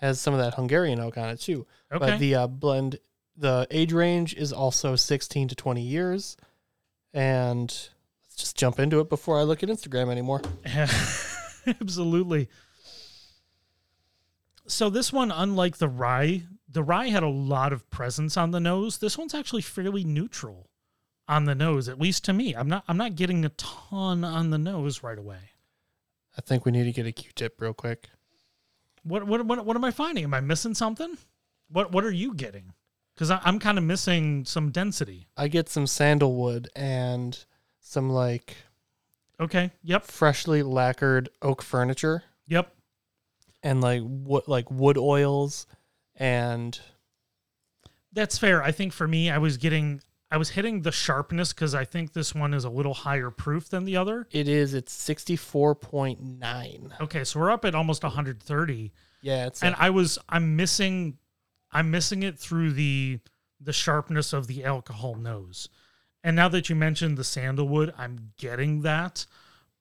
has 0.00 0.20
some 0.20 0.34
of 0.34 0.40
that 0.40 0.54
Hungarian 0.54 1.00
oak 1.00 1.16
on 1.16 1.30
it 1.30 1.40
too. 1.40 1.66
Okay. 1.90 1.98
But 1.98 2.18
the 2.18 2.34
uh, 2.34 2.46
blend, 2.46 2.98
the 3.36 3.66
age 3.70 3.92
range 3.92 4.34
is 4.34 4.52
also 4.52 4.96
16 4.96 5.48
to 5.48 5.54
20 5.54 5.80
years. 5.80 6.36
And 7.14 7.68
let's 7.68 8.36
just 8.36 8.56
jump 8.56 8.78
into 8.78 9.00
it 9.00 9.08
before 9.08 9.38
I 9.38 9.42
look 9.44 9.62
at 9.62 9.70
Instagram 9.70 10.10
anymore. 10.10 10.42
Absolutely. 11.80 12.48
So 14.68 14.90
this 14.90 15.12
one, 15.12 15.30
unlike 15.30 15.76
the 15.78 15.88
rye, 15.88 16.42
the 16.68 16.82
rye 16.82 17.08
had 17.08 17.22
a 17.22 17.28
lot 17.28 17.72
of 17.72 17.88
presence 17.90 18.36
on 18.36 18.50
the 18.50 18.60
nose. 18.60 18.98
This 18.98 19.16
one's 19.16 19.34
actually 19.34 19.62
fairly 19.62 20.04
neutral 20.04 20.68
on 21.28 21.44
the 21.44 21.54
nose, 21.54 21.88
at 21.88 22.00
least 22.00 22.24
to 22.24 22.32
me. 22.32 22.54
I'm 22.54 22.68
not 22.68 22.84
I'm 22.88 22.96
not 22.96 23.16
getting 23.16 23.44
a 23.44 23.48
ton 23.50 24.24
on 24.24 24.50
the 24.50 24.58
nose 24.58 25.02
right 25.02 25.18
away. 25.18 25.38
I 26.36 26.40
think 26.40 26.64
we 26.64 26.72
need 26.72 26.84
to 26.84 26.92
get 26.92 27.06
a 27.06 27.12
Q-tip 27.12 27.60
real 27.60 27.72
quick. 27.74 28.08
What 29.02 29.26
what 29.26 29.44
what, 29.46 29.64
what 29.64 29.76
am 29.76 29.84
I 29.84 29.90
finding? 29.90 30.24
Am 30.24 30.34
I 30.34 30.40
missing 30.40 30.74
something? 30.74 31.16
What 31.68 31.92
what 31.92 32.04
are 32.04 32.10
you 32.10 32.34
getting? 32.34 32.72
Because 33.14 33.30
I'm 33.30 33.58
kind 33.58 33.78
of 33.78 33.84
missing 33.84 34.44
some 34.44 34.70
density. 34.70 35.28
I 35.36 35.48
get 35.48 35.68
some 35.70 35.86
sandalwood 35.86 36.68
and 36.76 37.44
some 37.80 38.10
like 38.10 38.56
Okay. 39.40 39.70
Yep. 39.82 40.04
freshly 40.04 40.62
lacquered 40.62 41.28
oak 41.42 41.62
furniture 41.62 42.24
Yep. 42.48 42.72
And 43.62 43.80
like 43.80 44.02
what 44.02 44.48
like 44.48 44.70
wood 44.70 44.98
oils 44.98 45.66
and 46.14 46.78
That's 48.12 48.38
fair. 48.38 48.62
I 48.62 48.72
think 48.72 48.92
for 48.92 49.06
me, 49.08 49.30
I 49.30 49.38
was 49.38 49.56
getting 49.56 50.00
I 50.30 50.38
was 50.38 50.50
hitting 50.50 50.82
the 50.82 50.90
sharpness 50.92 51.52
because 51.52 51.74
I 51.74 51.84
think 51.84 52.12
this 52.12 52.34
one 52.34 52.52
is 52.52 52.64
a 52.64 52.70
little 52.70 52.94
higher 52.94 53.30
proof 53.30 53.68
than 53.68 53.84
the 53.84 53.96
other. 53.96 54.26
it 54.32 54.48
is 54.48 54.74
it's 54.74 54.92
64.9. 55.90 57.00
Okay, 57.00 57.24
so 57.24 57.40
we're 57.40 57.50
up 57.50 57.64
at 57.64 57.74
almost 57.74 58.02
130, 58.02 58.92
Yeah, 59.22 59.46
it's 59.46 59.62
and 59.62 59.74
a- 59.74 59.82
I 59.82 59.90
was 59.90 60.18
I'm 60.28 60.56
missing 60.56 61.18
I'm 61.72 61.90
missing 61.90 62.22
it 62.22 62.38
through 62.38 62.72
the 62.72 63.20
the 63.60 63.72
sharpness 63.72 64.32
of 64.32 64.46
the 64.46 64.64
alcohol 64.64 65.14
nose. 65.14 65.68
And 66.24 66.34
now 66.36 66.48
that 66.48 66.68
you 66.68 66.74
mentioned 66.76 67.16
the 67.16 67.24
sandalwood, 67.24 67.94
I'm 67.96 68.32
getting 68.36 68.82
that, 68.82 69.26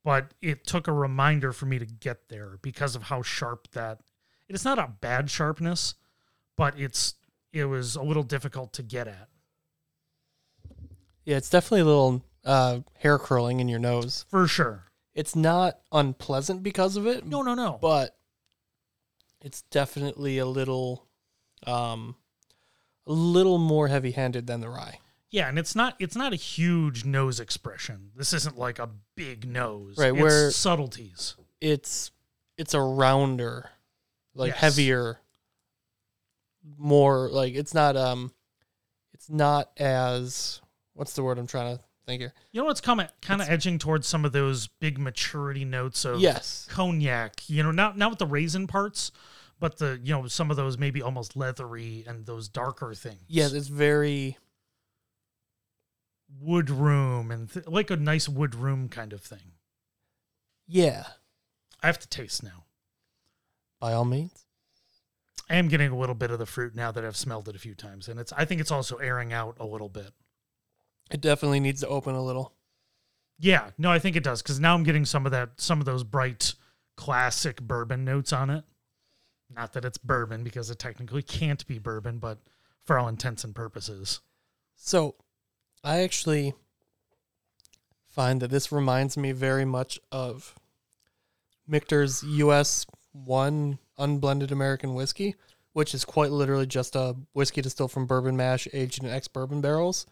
but 0.05 0.35
it 0.39 0.67
took 0.67 0.87
a 0.87 0.93
reminder 0.93 1.51
for 1.51 1.65
me 1.65 1.79
to 1.79 1.85
get 1.85 2.29
there 2.29 2.59
because 2.61 2.95
of 2.95 3.03
how 3.03 3.23
sharp 3.23 3.67
that. 3.71 3.99
It's 4.47 4.63
not 4.63 4.77
a 4.77 4.87
bad 5.01 5.31
sharpness, 5.31 5.95
but 6.55 6.79
it's 6.79 7.15
it 7.51 7.65
was 7.65 7.95
a 7.95 8.03
little 8.03 8.23
difficult 8.23 8.71
to 8.73 8.83
get 8.83 9.07
at. 9.07 9.27
yeah, 11.25 11.37
it's 11.37 11.49
definitely 11.49 11.81
a 11.81 11.85
little 11.85 12.23
uh, 12.45 12.79
hair 12.99 13.17
curling 13.17 13.59
in 13.59 13.67
your 13.67 13.79
nose. 13.79 14.25
For 14.29 14.47
sure. 14.47 14.83
It's 15.15 15.35
not 15.35 15.79
unpleasant 15.91 16.61
because 16.61 16.97
of 16.97 17.07
it. 17.07 17.25
No, 17.25 17.41
no, 17.41 17.55
no. 17.55 17.79
but 17.81 18.15
it's 19.41 19.63
definitely 19.63 20.37
a 20.37 20.45
little 20.45 21.07
um 21.65 22.15
a 23.07 23.11
little 23.11 23.57
more 23.57 23.87
heavy-handed 23.87 24.45
than 24.45 24.61
the 24.61 24.69
rye. 24.69 24.99
Yeah, 25.35 25.49
and 25.49 25.59
it's 25.59 25.75
not 25.75 25.95
it's 25.99 26.15
not 26.15 26.31
a 26.31 26.37
huge 26.37 27.03
nose 27.03 27.41
expression. 27.41 28.11
This 28.15 28.31
isn't 28.31 28.57
like 28.57 28.79
a 28.79 28.89
big 29.15 29.45
nose. 29.45 29.97
Right, 29.97 30.13
It's 30.13 30.21
where- 30.21 30.49
subtleties. 30.51 31.35
It's 31.59 32.11
it's 32.57 32.73
a 32.73 32.79
rounder, 32.79 33.69
like 34.33 34.51
Yes. 34.51 34.59
heavier 34.59 35.19
more 36.77 37.29
like 37.29 37.53
it's 37.53 37.73
not 37.73 37.97
um 37.97 38.31
it's 39.13 39.29
not 39.29 39.71
as 39.77 40.61
what's 40.93 41.13
the 41.13 41.21
word 41.23 41.37
I'm 41.37 41.47
trying 41.47 41.77
to 41.77 41.83
think 42.05 42.21
here? 42.21 42.33
You 42.53 42.61
know 42.61 42.65
what's 42.65 42.79
coming 42.79 43.07
kind 43.21 43.41
of 43.41 43.49
edging 43.49 43.77
towards 43.77 44.07
some 44.07 44.23
of 44.23 44.31
those 44.31 44.67
big 44.67 44.97
maturity 44.97 45.65
notes 45.65 46.05
of 46.05 46.21
Yes. 46.21 46.65
cognac. 46.71 47.49
You 47.49 47.61
know, 47.61 47.71
not 47.71 47.97
not 47.97 48.09
with 48.09 48.19
the 48.19 48.25
raisin 48.25 48.67
parts, 48.67 49.11
but 49.59 49.79
the 49.79 49.99
you 50.01 50.13
know 50.13 50.27
some 50.27 50.49
of 50.49 50.55
those 50.55 50.77
maybe 50.77 51.01
almost 51.01 51.35
leathery 51.35 52.05
and 52.07 52.25
those 52.25 52.47
darker 52.47 52.93
things. 52.93 53.19
Yeah, 53.27 53.49
it's 53.51 53.67
very 53.67 54.37
wood 56.29 56.69
room 56.69 57.31
and 57.31 57.51
th- 57.51 57.67
like 57.67 57.89
a 57.89 57.95
nice 57.95 58.27
wood 58.27 58.55
room 58.55 58.89
kind 58.89 59.13
of 59.13 59.21
thing. 59.21 59.53
yeah. 60.67 61.03
I 61.83 61.87
have 61.87 61.99
to 61.99 62.09
taste 62.09 62.41
now. 62.41 62.63
By 63.79 63.93
all 63.93 64.05
means. 64.05 64.45
I 65.49 65.55
am 65.57 65.67
getting 65.67 65.91
a 65.91 65.97
little 65.97 66.15
bit 66.15 66.31
of 66.31 66.39
the 66.39 66.47
fruit 66.47 66.73
now 66.73 66.91
that 66.91 67.05
I've 67.05 67.17
smelled 67.17 67.47
it 67.47 67.55
a 67.55 67.59
few 67.59 67.75
times, 67.75 68.07
and 68.07 68.19
it's. 68.19 68.33
I 68.33 68.45
think 68.45 68.59
it's 68.59 68.71
also 68.71 68.95
airing 68.95 69.31
out 69.31 69.57
a 69.59 69.65
little 69.65 69.89
bit. 69.89 70.11
It 71.11 71.21
definitely 71.21 71.59
needs 71.59 71.81
to 71.81 71.87
open 71.87 72.15
a 72.15 72.23
little. 72.23 72.53
Yeah, 73.37 73.69
no, 73.77 73.91
I 73.91 73.99
think 73.99 74.15
it 74.15 74.23
does 74.23 74.41
because 74.41 74.59
now 74.59 74.73
I'm 74.73 74.81
getting 74.81 75.05
some 75.05 75.27
of 75.27 75.31
that, 75.33 75.51
some 75.57 75.79
of 75.79 75.85
those 75.85 76.03
bright 76.03 76.55
classic 76.95 77.61
bourbon 77.61 78.03
notes 78.03 78.33
on 78.33 78.49
it. 78.49 78.63
Not 79.53 79.73
that 79.73 79.85
it's 79.85 79.99
bourbon 79.99 80.43
because 80.43 80.71
it 80.71 80.79
technically 80.79 81.21
can't 81.21 81.67
be 81.67 81.77
bourbon, 81.77 82.17
but 82.17 82.39
for 82.83 82.97
all 82.97 83.07
intents 83.07 83.43
and 83.43 83.53
purposes. 83.53 84.21
So, 84.75 85.15
I 85.85 85.99
actually 86.01 86.55
find 88.07 88.41
that 88.41 88.49
this 88.49 88.71
reminds 88.71 89.17
me 89.17 89.33
very 89.33 89.65
much 89.65 89.99
of 90.11 90.55
Michter's 91.67 92.23
US 92.23 92.87
1 93.11 93.77
unblended 93.99 94.51
American 94.51 94.95
whiskey, 94.95 95.35
which 95.73 95.93
is 95.93 96.03
quite 96.03 96.31
literally 96.31 96.65
just 96.65 96.95
a 96.95 97.15
whiskey 97.33 97.61
distilled 97.61 97.91
from 97.91 98.07
bourbon 98.07 98.35
mash 98.35 98.67
aged 98.73 99.03
in 99.03 99.09
ex 99.09 99.27
bourbon 99.27 99.61
barrels. 99.61 100.07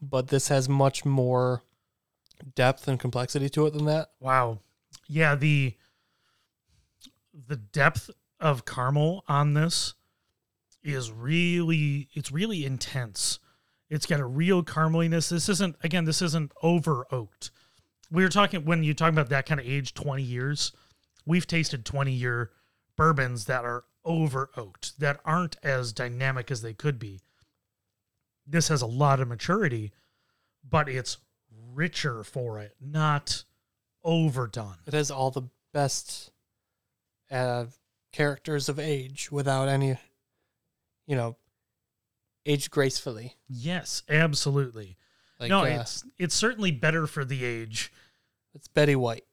But 0.00 0.28
this 0.28 0.48
has 0.48 0.68
much 0.68 1.04
more 1.04 1.64
depth 2.54 2.86
and 2.86 3.00
complexity 3.00 3.48
to 3.50 3.66
it 3.66 3.72
than 3.72 3.86
that. 3.86 4.10
Wow. 4.20 4.60
Yeah, 5.08 5.34
the 5.34 5.74
the 7.48 7.56
depth 7.56 8.08
of 8.38 8.64
caramel 8.64 9.24
on 9.26 9.54
this 9.54 9.94
is 10.84 11.10
really 11.10 12.08
it's 12.14 12.30
really 12.30 12.64
intense. 12.64 13.40
It's 13.92 14.06
got 14.06 14.20
a 14.20 14.24
real 14.24 14.62
carameliness. 14.62 15.28
This 15.28 15.50
isn't 15.50 15.76
again, 15.84 16.06
this 16.06 16.22
isn't 16.22 16.50
over 16.62 17.06
oaked. 17.12 17.50
We 18.10 18.22
were 18.22 18.30
talking 18.30 18.64
when 18.64 18.82
you 18.82 18.94
talk 18.94 19.12
about 19.12 19.28
that 19.28 19.44
kind 19.44 19.60
of 19.60 19.66
age 19.66 19.92
20 19.92 20.22
years, 20.22 20.72
we've 21.26 21.46
tasted 21.46 21.84
20 21.84 22.10
year 22.10 22.50
bourbons 22.96 23.44
that 23.44 23.66
are 23.66 23.84
over 24.02 24.48
oaked, 24.56 24.98
that 24.98 25.20
aren't 25.26 25.56
as 25.62 25.92
dynamic 25.92 26.50
as 26.50 26.62
they 26.62 26.72
could 26.72 26.98
be. 26.98 27.20
This 28.46 28.68
has 28.68 28.80
a 28.80 28.86
lot 28.86 29.20
of 29.20 29.28
maturity, 29.28 29.92
but 30.66 30.88
it's 30.88 31.18
richer 31.74 32.24
for 32.24 32.58
it, 32.60 32.74
not 32.80 33.44
overdone. 34.02 34.78
It 34.86 34.94
has 34.94 35.10
all 35.10 35.30
the 35.30 35.50
best 35.74 36.30
uh, 37.30 37.66
characters 38.10 38.70
of 38.70 38.78
age 38.78 39.30
without 39.30 39.68
any, 39.68 39.98
you 41.06 41.14
know, 41.14 41.36
aged 42.46 42.70
gracefully. 42.70 43.36
Yes, 43.48 44.02
absolutely. 44.08 44.96
Like, 45.38 45.48
no, 45.50 45.60
uh, 45.60 45.64
it's 45.80 46.04
it's 46.18 46.34
certainly 46.34 46.70
better 46.70 47.06
for 47.06 47.24
the 47.24 47.44
age. 47.44 47.92
it's 48.54 48.68
Betty 48.68 48.96
White. 48.96 49.24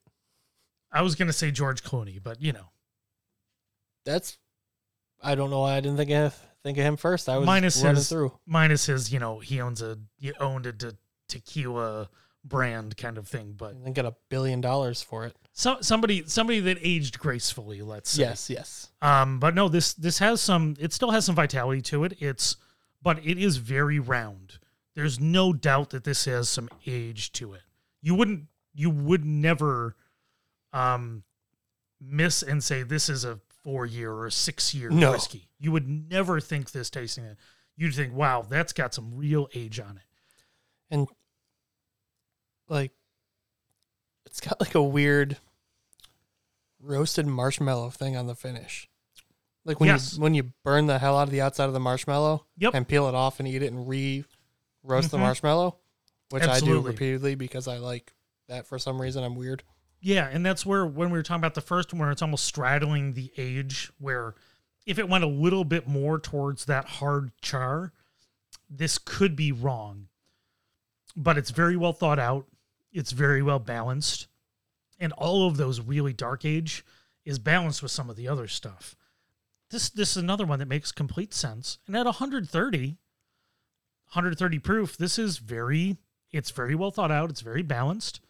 I 0.92 1.02
was 1.04 1.16
gonna 1.16 1.34
say 1.34 1.52
George 1.52 1.84
Clooney, 1.84 2.22
but 2.22 2.42
you 2.42 2.52
know, 2.52 2.70
That's 4.06 4.38
I 5.22 5.36
don't 5.36 5.50
know 5.50 5.60
why 5.62 5.76
I 5.76 5.80
didn't 5.82 5.98
think 5.98 6.12
of 6.12 6.40
think 6.64 6.78
of 6.78 6.84
him 6.86 6.98
first. 6.98 7.30
I 7.30 7.38
was 7.38 7.46
Minus 7.46 7.82
running 7.84 7.98
his- 7.98 8.10
through. 8.10 8.38
minus 8.46 8.86
his, 8.86 9.12
you 9.12 9.20
know, 9.20 9.40
he 9.40 9.62
owns 9.62 9.82
a 9.82 10.00
he 10.18 10.34
owned 10.36 10.66
a 10.66 10.74
te- 10.74 10.98
tequila 11.28 12.10
brand 12.44 12.96
kind 12.98 13.18
of 13.18 13.28
thing, 13.28 13.54
but 13.58 13.74
And 13.74 13.94
get 13.94 14.06
a 14.06 14.16
billion 14.30 14.62
dollars 14.62 15.02
for 15.02 15.26
it. 15.26 15.36
so 15.54 15.78
somebody 15.82 16.24
somebody 16.26 16.60
that 16.62 16.78
aged 16.82 17.20
gracefully, 17.20 17.82
let's 17.82 18.10
say. 18.12 18.22
Yes, 18.24 18.50
yes. 18.50 18.92
Um, 19.02 19.40
but 19.40 19.54
no, 19.54 19.68
this 19.70 19.94
this 19.94 20.20
has 20.20 20.42
some. 20.42 20.76
It 20.80 20.94
still 20.94 21.12
has 21.12 21.26
some 21.26 21.36
vitality 21.36 21.82
to 21.84 22.06
it. 22.06 22.14
It's, 22.20 22.56
but 23.02 23.20
it 23.26 23.38
is 23.38 23.58
very 23.58 24.00
round. 24.00 24.60
There's 24.96 25.20
no 25.20 25.54
doubt 25.54 25.92
that 25.92 26.04
this 26.04 26.26
has 26.26 26.50
some 26.50 26.70
age 26.86 27.32
to 27.34 27.54
it. 27.54 27.62
You 28.02 28.16
wouldn't, 28.16 28.46
you 28.74 28.90
would 28.90 29.26
never, 29.26 29.96
um, 30.74 31.24
miss 32.02 32.42
and 32.42 32.64
say 32.64 32.84
this 32.84 33.10
is 33.10 33.26
a 33.26 33.40
four 33.64 33.86
year 33.86 34.12
or 34.12 34.26
a 34.28 34.32
six 34.32 34.74
year 34.74 34.90
No. 34.90 35.12
whiskey. 35.12 35.50
You 35.60 35.72
would 35.72 35.88
never 35.88 36.40
think 36.40 36.72
this 36.72 36.90
tasting 36.90 37.26
it. 37.26 37.38
You'd 37.76 37.94
think, 37.96 38.14
wow, 38.14 38.46
that's 38.48 38.74
got 38.74 38.94
some 38.94 39.16
real 39.16 39.48
age 39.54 39.80
on 39.80 39.98
it. 39.98 40.04
And 40.90 41.08
like 42.68 42.92
it's 44.26 44.40
got 44.42 44.60
like 44.60 44.76
a 44.76 44.84
weird 44.84 45.38
roasted 46.82 47.26
marshmallow 47.28 47.90
thing 47.90 48.16
on 48.16 48.28
the 48.28 48.36
finish. 48.36 48.89
Like 49.70 49.80
when 49.80 49.88
Yes. 49.88 50.16
you 50.16 50.22
when 50.24 50.34
you 50.34 50.52
burn 50.64 50.88
the 50.88 50.98
hell 50.98 51.16
out 51.16 51.28
of 51.28 51.30
the 51.30 51.42
outside 51.42 51.66
of 51.66 51.74
the 51.74 51.80
marshmallow 51.80 52.44
Yep. 52.58 52.74
and 52.74 52.88
peel 52.88 53.08
it 53.08 53.14
off 53.14 53.40
and 53.40 53.48
eat 53.48 53.62
it 53.62 53.72
and 53.72 53.88
re 53.88 54.26
roast 54.82 55.12
the 55.12 55.18
Mhm. 55.18 55.22
marshmallow, 55.22 55.78
which 56.32 56.42
I 56.42 56.60
do 56.60 56.82
repeatedly 56.82 57.36
because 57.36 57.68
I 57.68 57.78
like 57.78 58.16
that 58.48 58.66
for 58.66 58.80
some 58.80 59.00
reason. 59.00 59.24
I'm 59.24 59.36
weird. 59.36 59.62
Yeah, 60.02 60.28
and 60.28 60.44
that's 60.44 60.66
where 60.66 60.88
when 60.88 61.12
we 61.12 61.20
were 61.20 61.24
talking 61.24 61.42
about 61.42 61.54
the 61.54 61.62
first 61.62 61.94
one, 61.94 62.00
where 62.00 62.10
it's 62.10 62.24
almost 62.24 62.46
straddling 62.46 63.14
the 63.14 63.32
age, 63.38 63.92
where 64.00 64.34
if 64.88 64.98
it 64.98 65.08
went 65.08 65.24
a 65.24 65.28
little 65.28 65.64
bit 65.66 65.88
more 65.88 66.18
towards 66.20 66.66
that 66.66 66.86
hard 66.86 67.32
char, 67.44 67.94
this 68.68 68.98
could 68.98 69.36
be 69.36 69.52
wrong. 69.52 70.08
But 71.16 71.38
it's 71.38 71.52
very 71.52 71.78
well 71.78 71.94
thought 71.94 72.18
out. 72.18 72.48
It's 72.92 73.12
very 73.12 73.44
well 73.44 73.60
balanced, 73.60 74.26
and 74.98 75.14
all 75.14 75.46
of 75.48 75.58
those 75.58 75.80
really 75.80 76.14
dark 76.14 76.44
age 76.44 76.84
is 77.24 77.38
balanced 77.38 77.84
with 77.84 77.92
some 77.92 78.10
of 78.10 78.16
the 78.16 78.28
other 78.28 78.48
stuff. 78.48 78.96
This 79.70 79.90
this 79.90 80.12
is 80.12 80.18
another 80.18 80.46
one 80.46 80.60
that 80.60 80.68
makes 80.68 80.92
complete 80.92 81.34
sense. 81.34 81.78
And 81.86 81.96
at 81.96 82.06
130, 82.06 82.88
130 82.88 84.60
proof, 84.60 84.98
this 84.98 85.20
is 85.20 85.38
very 85.38 85.98
it's 86.32 86.52
very 86.52 86.76
well 86.76 86.92
thought 86.92 87.12
out. 87.12 87.30
It's 87.30 87.42
very 87.42 87.64
balanced. 87.64 88.22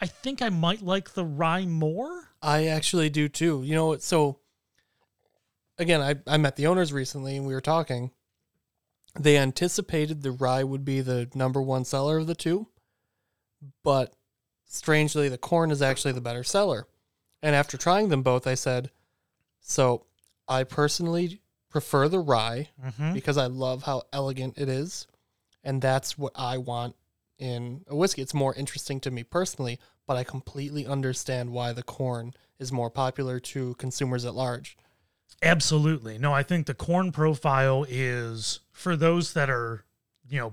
I 0.00 0.06
think 0.06 0.42
I 0.42 0.48
might 0.48 0.82
like 0.82 1.14
the 1.14 1.24
rye 1.24 1.64
more. 1.64 2.30
I 2.42 2.66
actually 2.66 3.08
do 3.08 3.28
too. 3.28 3.62
You 3.62 3.74
know? 3.74 3.96
So 3.98 4.40
again, 5.78 6.00
I, 6.00 6.16
I 6.26 6.36
met 6.38 6.56
the 6.56 6.66
owners 6.66 6.92
recently 6.92 7.36
and 7.36 7.46
we 7.46 7.54
were 7.54 7.60
talking. 7.60 8.10
They 9.18 9.36
anticipated 9.36 10.22
the 10.22 10.32
rye 10.32 10.64
would 10.64 10.84
be 10.84 11.02
the 11.02 11.30
number 11.34 11.60
one 11.60 11.84
seller 11.84 12.18
of 12.18 12.26
the 12.26 12.34
two, 12.34 12.68
but 13.84 14.14
strangely, 14.64 15.28
the 15.28 15.36
corn 15.36 15.70
is 15.70 15.82
actually 15.82 16.12
the 16.12 16.22
better 16.22 16.42
seller. 16.42 16.86
And 17.42 17.54
after 17.54 17.76
trying 17.76 18.08
them 18.08 18.22
both, 18.22 18.46
I 18.46 18.54
said, 18.54 18.90
so 19.60 20.06
I 20.52 20.64
personally 20.64 21.40
prefer 21.70 22.08
the 22.08 22.18
rye 22.20 22.68
Mm-hmm. 22.84 23.12
because 23.14 23.36
I 23.38 23.46
love 23.46 23.84
how 23.84 24.02
elegant 24.12 24.58
it 24.58 24.68
is. 24.68 25.06
And 25.64 25.80
that's 25.80 26.18
what 26.18 26.32
I 26.36 26.58
want 26.58 26.96
in 27.38 27.84
a 27.88 27.96
whiskey. 27.96 28.22
It's 28.22 28.34
more 28.34 28.54
interesting 28.54 29.00
to 29.00 29.10
me 29.10 29.22
personally, 29.24 29.78
but 30.06 30.16
I 30.16 30.24
completely 30.24 30.86
understand 30.86 31.50
why 31.50 31.72
the 31.72 31.82
corn 31.82 32.34
is 32.58 32.70
more 32.72 32.90
popular 32.90 33.40
to 33.40 33.74
consumers 33.76 34.24
at 34.24 34.34
large. 34.34 34.76
Absolutely. 35.42 36.18
No, 36.18 36.32
I 36.32 36.42
think 36.42 36.66
the 36.66 36.74
corn 36.74 37.10
profile 37.12 37.84
is 37.88 38.60
for 38.70 38.96
those 38.96 39.32
that 39.32 39.50
are, 39.50 39.84
you 40.28 40.38
know, 40.38 40.52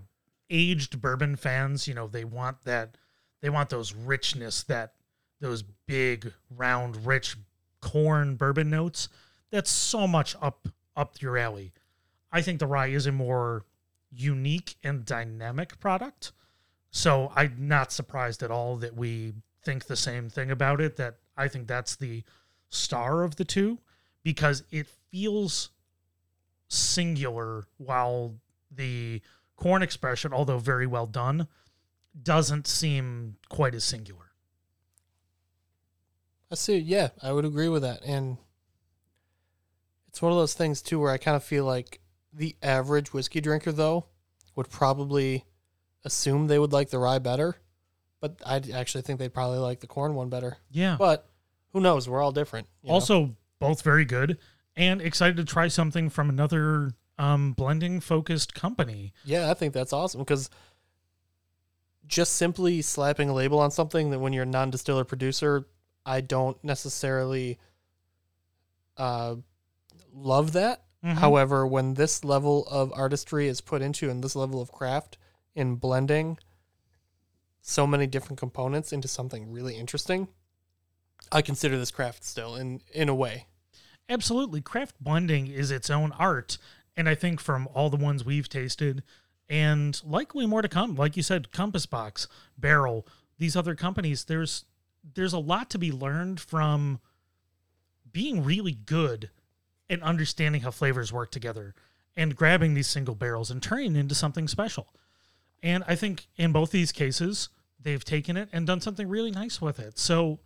aged 0.49 1.01
bourbon 1.01 1.35
fans, 1.35 1.88
you 1.88 1.93
know, 1.93 2.07
they 2.07 2.23
want 2.23 2.63
that 2.63 2.95
they 3.41 3.49
want 3.49 3.69
those 3.69 3.93
richness 3.93 4.63
that 4.63 4.93
those 5.39 5.63
big 5.85 6.33
round 6.49 7.05
rich 7.05 7.38
corn 7.81 8.35
bourbon 8.35 8.69
notes. 8.69 9.09
That's 9.51 9.71
so 9.71 10.07
much 10.07 10.35
up 10.41 10.67
up 10.95 11.21
your 11.21 11.38
alley. 11.38 11.71
I 12.31 12.41
think 12.41 12.59
the 12.59 12.67
rye 12.67 12.88
is 12.88 13.05
a 13.05 13.12
more 13.12 13.65
unique 14.12 14.75
and 14.83 15.05
dynamic 15.05 15.79
product. 15.79 16.31
So 16.91 17.31
I'm 17.35 17.55
not 17.67 17.91
surprised 17.91 18.43
at 18.43 18.51
all 18.51 18.75
that 18.77 18.95
we 18.95 19.33
think 19.63 19.85
the 19.85 19.95
same 19.95 20.29
thing 20.29 20.51
about 20.51 20.81
it 20.81 20.97
that 20.97 21.17
I 21.38 21.47
think 21.47 21.67
that's 21.67 21.95
the 21.95 22.23
star 22.69 23.23
of 23.23 23.35
the 23.35 23.45
two 23.45 23.79
because 24.23 24.63
it 24.71 24.88
feels 25.12 25.69
singular 26.67 27.65
while 27.77 28.35
the 28.71 29.21
corn 29.55 29.81
expression 29.81 30.31
although 30.31 30.59
very 30.59 30.85
well 30.85 31.07
done 31.07 31.47
doesn't 32.21 32.67
seem 32.67 33.35
quite 33.49 33.73
as 33.73 33.83
singular 33.83 34.29
I 36.51 36.55
see. 36.55 36.77
Yeah, 36.77 37.09
I 37.21 37.31
would 37.31 37.45
agree 37.45 37.69
with 37.69 37.83
that. 37.83 38.03
And 38.03 38.38
it's 40.19 40.21
one 40.21 40.34
of 40.34 40.38
those 40.38 40.53
things 40.53 40.82
too 40.82 40.99
where 40.99 41.12
I 41.12 41.17
kind 41.17 41.38
of 41.38 41.45
feel 41.45 41.63
like 41.63 42.01
the 42.34 42.53
average 42.62 43.13
whiskey 43.13 43.39
drinker 43.39 43.71
though 43.71 44.08
would 44.53 44.69
probably 44.69 45.45
assume 46.03 46.47
they 46.47 46.60
would 46.60 46.73
like 46.73 46.89
the 46.89 46.99
rye 46.99 47.19
better, 47.19 47.55
but 48.19 48.36
I 48.45 48.62
actually 48.73 49.03
think 49.03 49.17
they'd 49.17 49.34
probably 49.34 49.60
like 49.60 49.79
the 49.79 49.88
corn 49.88 50.15
one 50.15 50.27
better. 50.27 50.58
yeah 50.69 50.97
But 50.99 51.25
who 51.71 51.79
knows? 51.79 52.10
We're 52.10 52.21
all 52.21 52.34
different. 52.34 52.67
you 52.84 52.89
know? 52.89 52.95
also 52.95 53.38
both 53.60 53.82
very 53.82 54.03
good 54.03 54.38
and 54.75 55.01
excited 55.01 55.38
to 55.38 55.45
try 55.45 55.69
something 55.69 56.10
from 56.10 56.27
another 56.27 56.91
um, 57.17 57.53
blending 57.53 58.01
focused 58.01 58.53
company 58.53 59.13
Yeah, 59.23 59.49
I 59.49 59.53
think 59.53 59.73
that's 59.73 59.93
awesome 59.93 60.19
because 60.19 60.49
just 62.08 62.34
simply 62.34 62.82
slapping 62.82 63.29
a 63.29 63.34
label 63.34 63.60
on 63.60 63.71
something 63.71 64.10
that 64.10 64.19
when 64.19 64.34
you're 64.34 64.43
a 64.43 64.45
non 64.45 64.69
distiller 64.69 65.05
producer, 65.05 65.65
I 66.05 66.19
don't 66.19 66.62
necessarily 66.62 67.58
uh, 68.97 69.36
love 70.13 70.54
that. 70.54 70.84
Mhm. 71.04 71.15
However, 71.15 71.65
when 71.65 71.93
this 71.93 72.24
level 72.24 72.67
of 72.67 72.91
artistry 72.93 73.48
is 73.48 73.62
put 73.62 73.82
into 73.82 74.10
and 74.10 74.24
this 74.24 74.36
level 74.36 74.62
of 74.62 74.72
craft 74.72 75.17
in 75.56 75.76
blending 75.76 76.38
so 77.62 77.86
many 77.88 78.08
different 78.08 78.39
components 78.39 78.91
into 78.91 79.08
something 79.08 79.52
really 79.52 79.76
interesting, 79.76 80.28
I 81.32 81.41
consider 81.41 81.78
this 81.78 81.91
craft 81.91 82.24
still 82.24 82.56
in 82.56 82.82
in 82.93 83.10
a 83.10 83.15
way. 83.15 83.48
Absolutely. 84.10 84.60
Craft 84.62 84.95
blending 85.02 85.48
is 85.48 85.72
its 85.72 85.89
own 85.89 86.12
art. 86.13 86.58
And 86.98 87.08
I 87.08 87.15
think 87.15 87.39
from 87.39 87.67
all 87.74 87.89
the 87.89 87.98
ones 87.98 88.26
we've 88.26 88.50
tasted, 88.50 89.04
and 89.48 90.02
likely 90.04 90.45
more 90.45 90.62
to 90.62 90.67
come, 90.67 90.95
like 90.95 91.15
you 91.15 91.24
said, 91.24 91.52
Compass 91.52 91.86
Box, 91.86 92.28
Barrell, 92.58 93.08
these 93.38 93.56
other 93.56 93.76
companies, 93.76 94.26
there's 94.26 94.65
there's 95.13 95.34
a 95.34 95.39
lot 95.39 95.69
to 95.69 95.78
be 95.78 95.91
learned 95.93 96.41
from 96.41 97.00
being 98.12 98.43
really 98.43 98.74
good 98.74 99.30
and 99.89 100.02
understanding 100.04 100.62
how 100.62 100.71
flavors 100.71 101.12
work 101.12 101.32
together 101.32 101.73
and 102.15 102.36
grabbing 102.36 102.73
these 102.73 102.88
single 102.88 103.15
barrels 103.15 103.49
and 103.49 103.62
turning 103.63 103.95
into 103.95 104.15
something 104.15 104.47
special. 104.47 104.93
And 105.62 105.84
I 105.88 105.95
think 105.95 106.28
in 106.38 106.52
both 106.52 106.71
these 106.71 106.91
cases, 106.91 107.49
they've 107.82 108.04
taken 108.04 108.38
it 108.38 108.49
and 108.52 108.67
done 108.67 108.82
something 108.82 109.08
really 109.08 109.32
nice 109.32 109.62
with 109.62 109.80
it. 109.80 109.97
So 109.97 110.39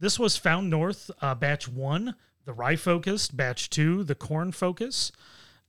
this 0.00 0.18
was 0.18 0.36
Found 0.38 0.70
North, 0.70 1.10
uh, 1.20 1.34
batch 1.34 1.68
one, 1.68 2.14
the 2.44 2.52
rye 2.52 2.76
focused, 2.76 3.36
batch 3.36 3.70
two, 3.70 4.04
the 4.04 4.14
corn 4.14 4.52
focus. 4.52 5.12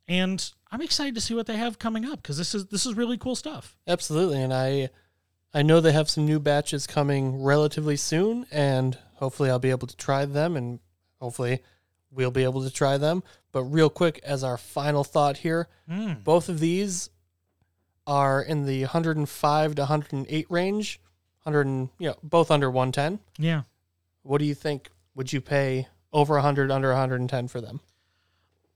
And 0.07 0.51
I'm 0.71 0.81
excited 0.81 1.15
to 1.15 1.21
see 1.21 1.33
what 1.33 1.45
they 1.45 1.57
have 1.57 1.79
coming 1.79 2.05
up 2.05 2.21
because 2.21 2.37
this 2.37 2.55
is 2.55 2.67
this 2.67 2.85
is 2.85 2.95
really 2.95 3.17
cool 3.17 3.35
stuff. 3.35 3.77
Absolutely, 3.87 4.41
and 4.41 4.53
I 4.53 4.89
I 5.53 5.61
know 5.61 5.81
they 5.81 5.91
have 5.91 6.09
some 6.09 6.25
new 6.25 6.39
batches 6.39 6.87
coming 6.87 7.43
relatively 7.43 7.95
soon, 7.95 8.45
and 8.51 8.97
hopefully 9.15 9.49
I'll 9.49 9.59
be 9.59 9.71
able 9.71 9.87
to 9.87 9.97
try 9.97 10.25
them, 10.25 10.55
and 10.55 10.79
hopefully 11.19 11.61
we'll 12.11 12.31
be 12.31 12.43
able 12.43 12.63
to 12.63 12.69
try 12.71 12.97
them. 12.97 13.23
But 13.51 13.63
real 13.63 13.89
quick, 13.89 14.19
as 14.23 14.43
our 14.43 14.57
final 14.57 15.03
thought 15.03 15.37
here, 15.37 15.67
Mm. 15.89 16.23
both 16.23 16.49
of 16.49 16.59
these 16.59 17.09
are 18.07 18.41
in 18.41 18.65
the 18.65 18.81
105 18.83 19.75
to 19.75 19.81
108 19.83 20.47
range, 20.49 20.99
100, 21.43 21.67
and, 21.67 21.89
you 21.99 22.07
know, 22.09 22.15
both 22.23 22.49
under 22.51 22.69
110. 22.69 23.19
Yeah. 23.37 23.63
What 24.23 24.39
do 24.39 24.45
you 24.45 24.55
think? 24.55 24.89
Would 25.15 25.31
you 25.33 25.41
pay 25.41 25.87
over 26.11 26.35
100, 26.35 26.71
under 26.71 26.89
110 26.91 27.47
for 27.47 27.61
them? 27.61 27.81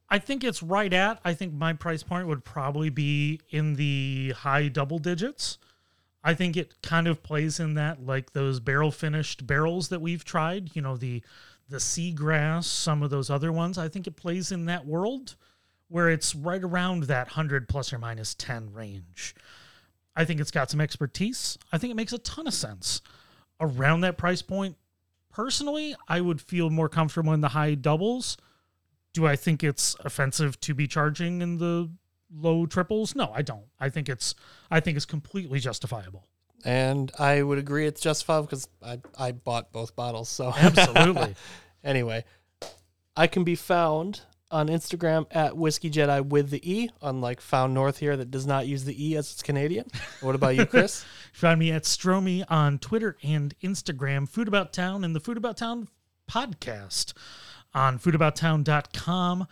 I 0.09 0.19
think 0.19 0.43
it's 0.43 0.61
right 0.61 0.93
at. 0.93 1.19
I 1.25 1.33
think 1.33 1.53
my 1.53 1.73
price 1.73 2.03
point 2.03 2.27
would 2.27 2.45
probably 2.45 2.89
be 2.89 3.41
in 3.49 3.73
the 3.75 4.33
high 4.37 4.67
double 4.67 4.99
digits. 4.99 5.57
I 6.23 6.33
think 6.35 6.55
it 6.55 6.81
kind 6.83 7.07
of 7.07 7.23
plays 7.23 7.59
in 7.59 7.73
that 7.73 8.05
like 8.05 8.33
those 8.33 8.59
barrel 8.59 8.91
finished 8.91 9.45
barrels 9.47 9.89
that 9.89 10.01
we've 10.01 10.23
tried, 10.23 10.75
you 10.75 10.81
know, 10.81 10.95
the 10.95 11.23
the 11.69 11.77
seagrass, 11.77 12.65
some 12.65 13.03
of 13.03 13.09
those 13.09 13.29
other 13.29 13.51
ones. 13.51 13.77
I 13.77 13.87
think 13.87 14.07
it 14.07 14.15
plays 14.15 14.51
in 14.51 14.65
that 14.65 14.85
world 14.85 15.35
where 15.87 16.09
it's 16.09 16.35
right 16.35 16.63
around 16.63 17.03
that 17.03 17.27
100 17.27 17.67
plus 17.69 17.93
or 17.93 17.99
minus 17.99 18.33
10 18.35 18.73
range. 18.73 19.35
I 20.15 20.25
think 20.25 20.39
it's 20.39 20.51
got 20.51 20.69
some 20.69 20.81
expertise. 20.81 21.57
I 21.71 21.77
think 21.77 21.91
it 21.91 21.95
makes 21.95 22.13
a 22.13 22.19
ton 22.19 22.47
of 22.47 22.53
sense. 22.53 23.01
Around 23.59 24.01
that 24.01 24.17
price 24.17 24.41
point, 24.41 24.75
personally, 25.31 25.95
I 26.07 26.21
would 26.21 26.41
feel 26.41 26.69
more 26.69 26.89
comfortable 26.89 27.33
in 27.33 27.41
the 27.41 27.49
high 27.49 27.75
doubles 27.75 28.37
do 29.13 29.27
I 29.27 29.35
think 29.35 29.63
it's 29.63 29.95
offensive 30.03 30.59
to 30.61 30.73
be 30.73 30.87
charging 30.87 31.41
in 31.41 31.57
the 31.57 31.89
low 32.35 32.65
triples? 32.65 33.15
No, 33.15 33.31
I 33.33 33.43
don't. 33.43 33.65
I 33.79 33.89
think 33.89 34.09
it's 34.09 34.35
I 34.69 34.79
think 34.79 34.97
it's 34.97 35.05
completely 35.05 35.59
justifiable. 35.59 36.27
And 36.65 37.11
I 37.19 37.41
would 37.41 37.57
agree 37.57 37.85
it's 37.87 38.01
justified 38.01 38.41
because 38.41 38.67
I, 38.81 38.99
I 39.17 39.31
bought 39.31 39.71
both 39.71 39.95
bottles. 39.95 40.29
So 40.29 40.53
Absolutely. 40.55 41.35
Anyway, 41.85 42.23
I 43.17 43.27
can 43.27 43.43
be 43.43 43.55
found 43.55 44.21
on 44.49 44.67
Instagram 44.67 45.25
at 45.31 45.57
Whiskey 45.57 45.89
Jedi 45.89 46.23
with 46.25 46.49
the 46.49 46.61
E, 46.71 46.89
unlike 47.01 47.41
Found 47.41 47.73
North 47.73 47.97
here 47.97 48.15
that 48.15 48.31
does 48.31 48.45
not 48.45 48.67
use 48.67 48.85
the 48.85 49.05
E 49.05 49.17
as 49.17 49.31
it's 49.31 49.41
Canadian. 49.41 49.87
What 50.21 50.35
about 50.35 50.55
you, 50.55 50.65
Chris? 50.65 51.03
Find 51.33 51.59
me 51.59 51.71
at 51.71 51.83
Stromy 51.83 52.45
on 52.49 52.79
Twitter 52.79 53.17
and 53.23 53.53
Instagram, 53.61 54.29
Food 54.29 54.47
About 54.47 54.71
Town 54.71 55.03
and 55.03 55.15
the 55.15 55.19
Food 55.19 55.37
About 55.37 55.57
Town 55.57 55.89
podcast 56.29 57.13
on 57.73 57.99
foodabouttown.com. 57.99 59.47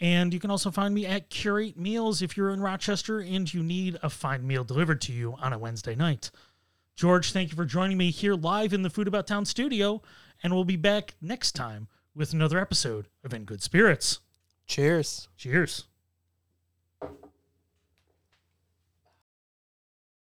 And 0.00 0.34
you 0.34 0.40
can 0.40 0.50
also 0.50 0.70
find 0.70 0.94
me 0.94 1.06
at 1.06 1.30
Curate 1.30 1.78
Meals 1.78 2.20
if 2.20 2.36
you're 2.36 2.50
in 2.50 2.60
Rochester 2.60 3.20
and 3.20 3.52
you 3.52 3.62
need 3.62 3.98
a 4.02 4.10
fine 4.10 4.46
meal 4.46 4.64
delivered 4.64 5.00
to 5.02 5.12
you 5.12 5.36
on 5.40 5.52
a 5.52 5.58
Wednesday 5.58 5.94
night. 5.94 6.30
George, 6.96 7.32
thank 7.32 7.50
you 7.50 7.56
for 7.56 7.66
joining 7.66 7.98
me 7.98 8.10
here 8.10 8.34
live 8.34 8.72
in 8.72 8.80
the 8.80 8.88
Food 8.88 9.06
About 9.06 9.26
Town 9.26 9.44
studio, 9.44 10.00
and 10.42 10.54
we'll 10.54 10.64
be 10.64 10.76
back 10.76 11.14
next 11.20 11.52
time 11.52 11.88
with 12.14 12.32
another 12.32 12.58
episode 12.58 13.08
of 13.22 13.34
In 13.34 13.44
Good 13.44 13.62
Spirits. 13.62 14.20
Cheers. 14.66 15.28
Cheers. 15.36 15.88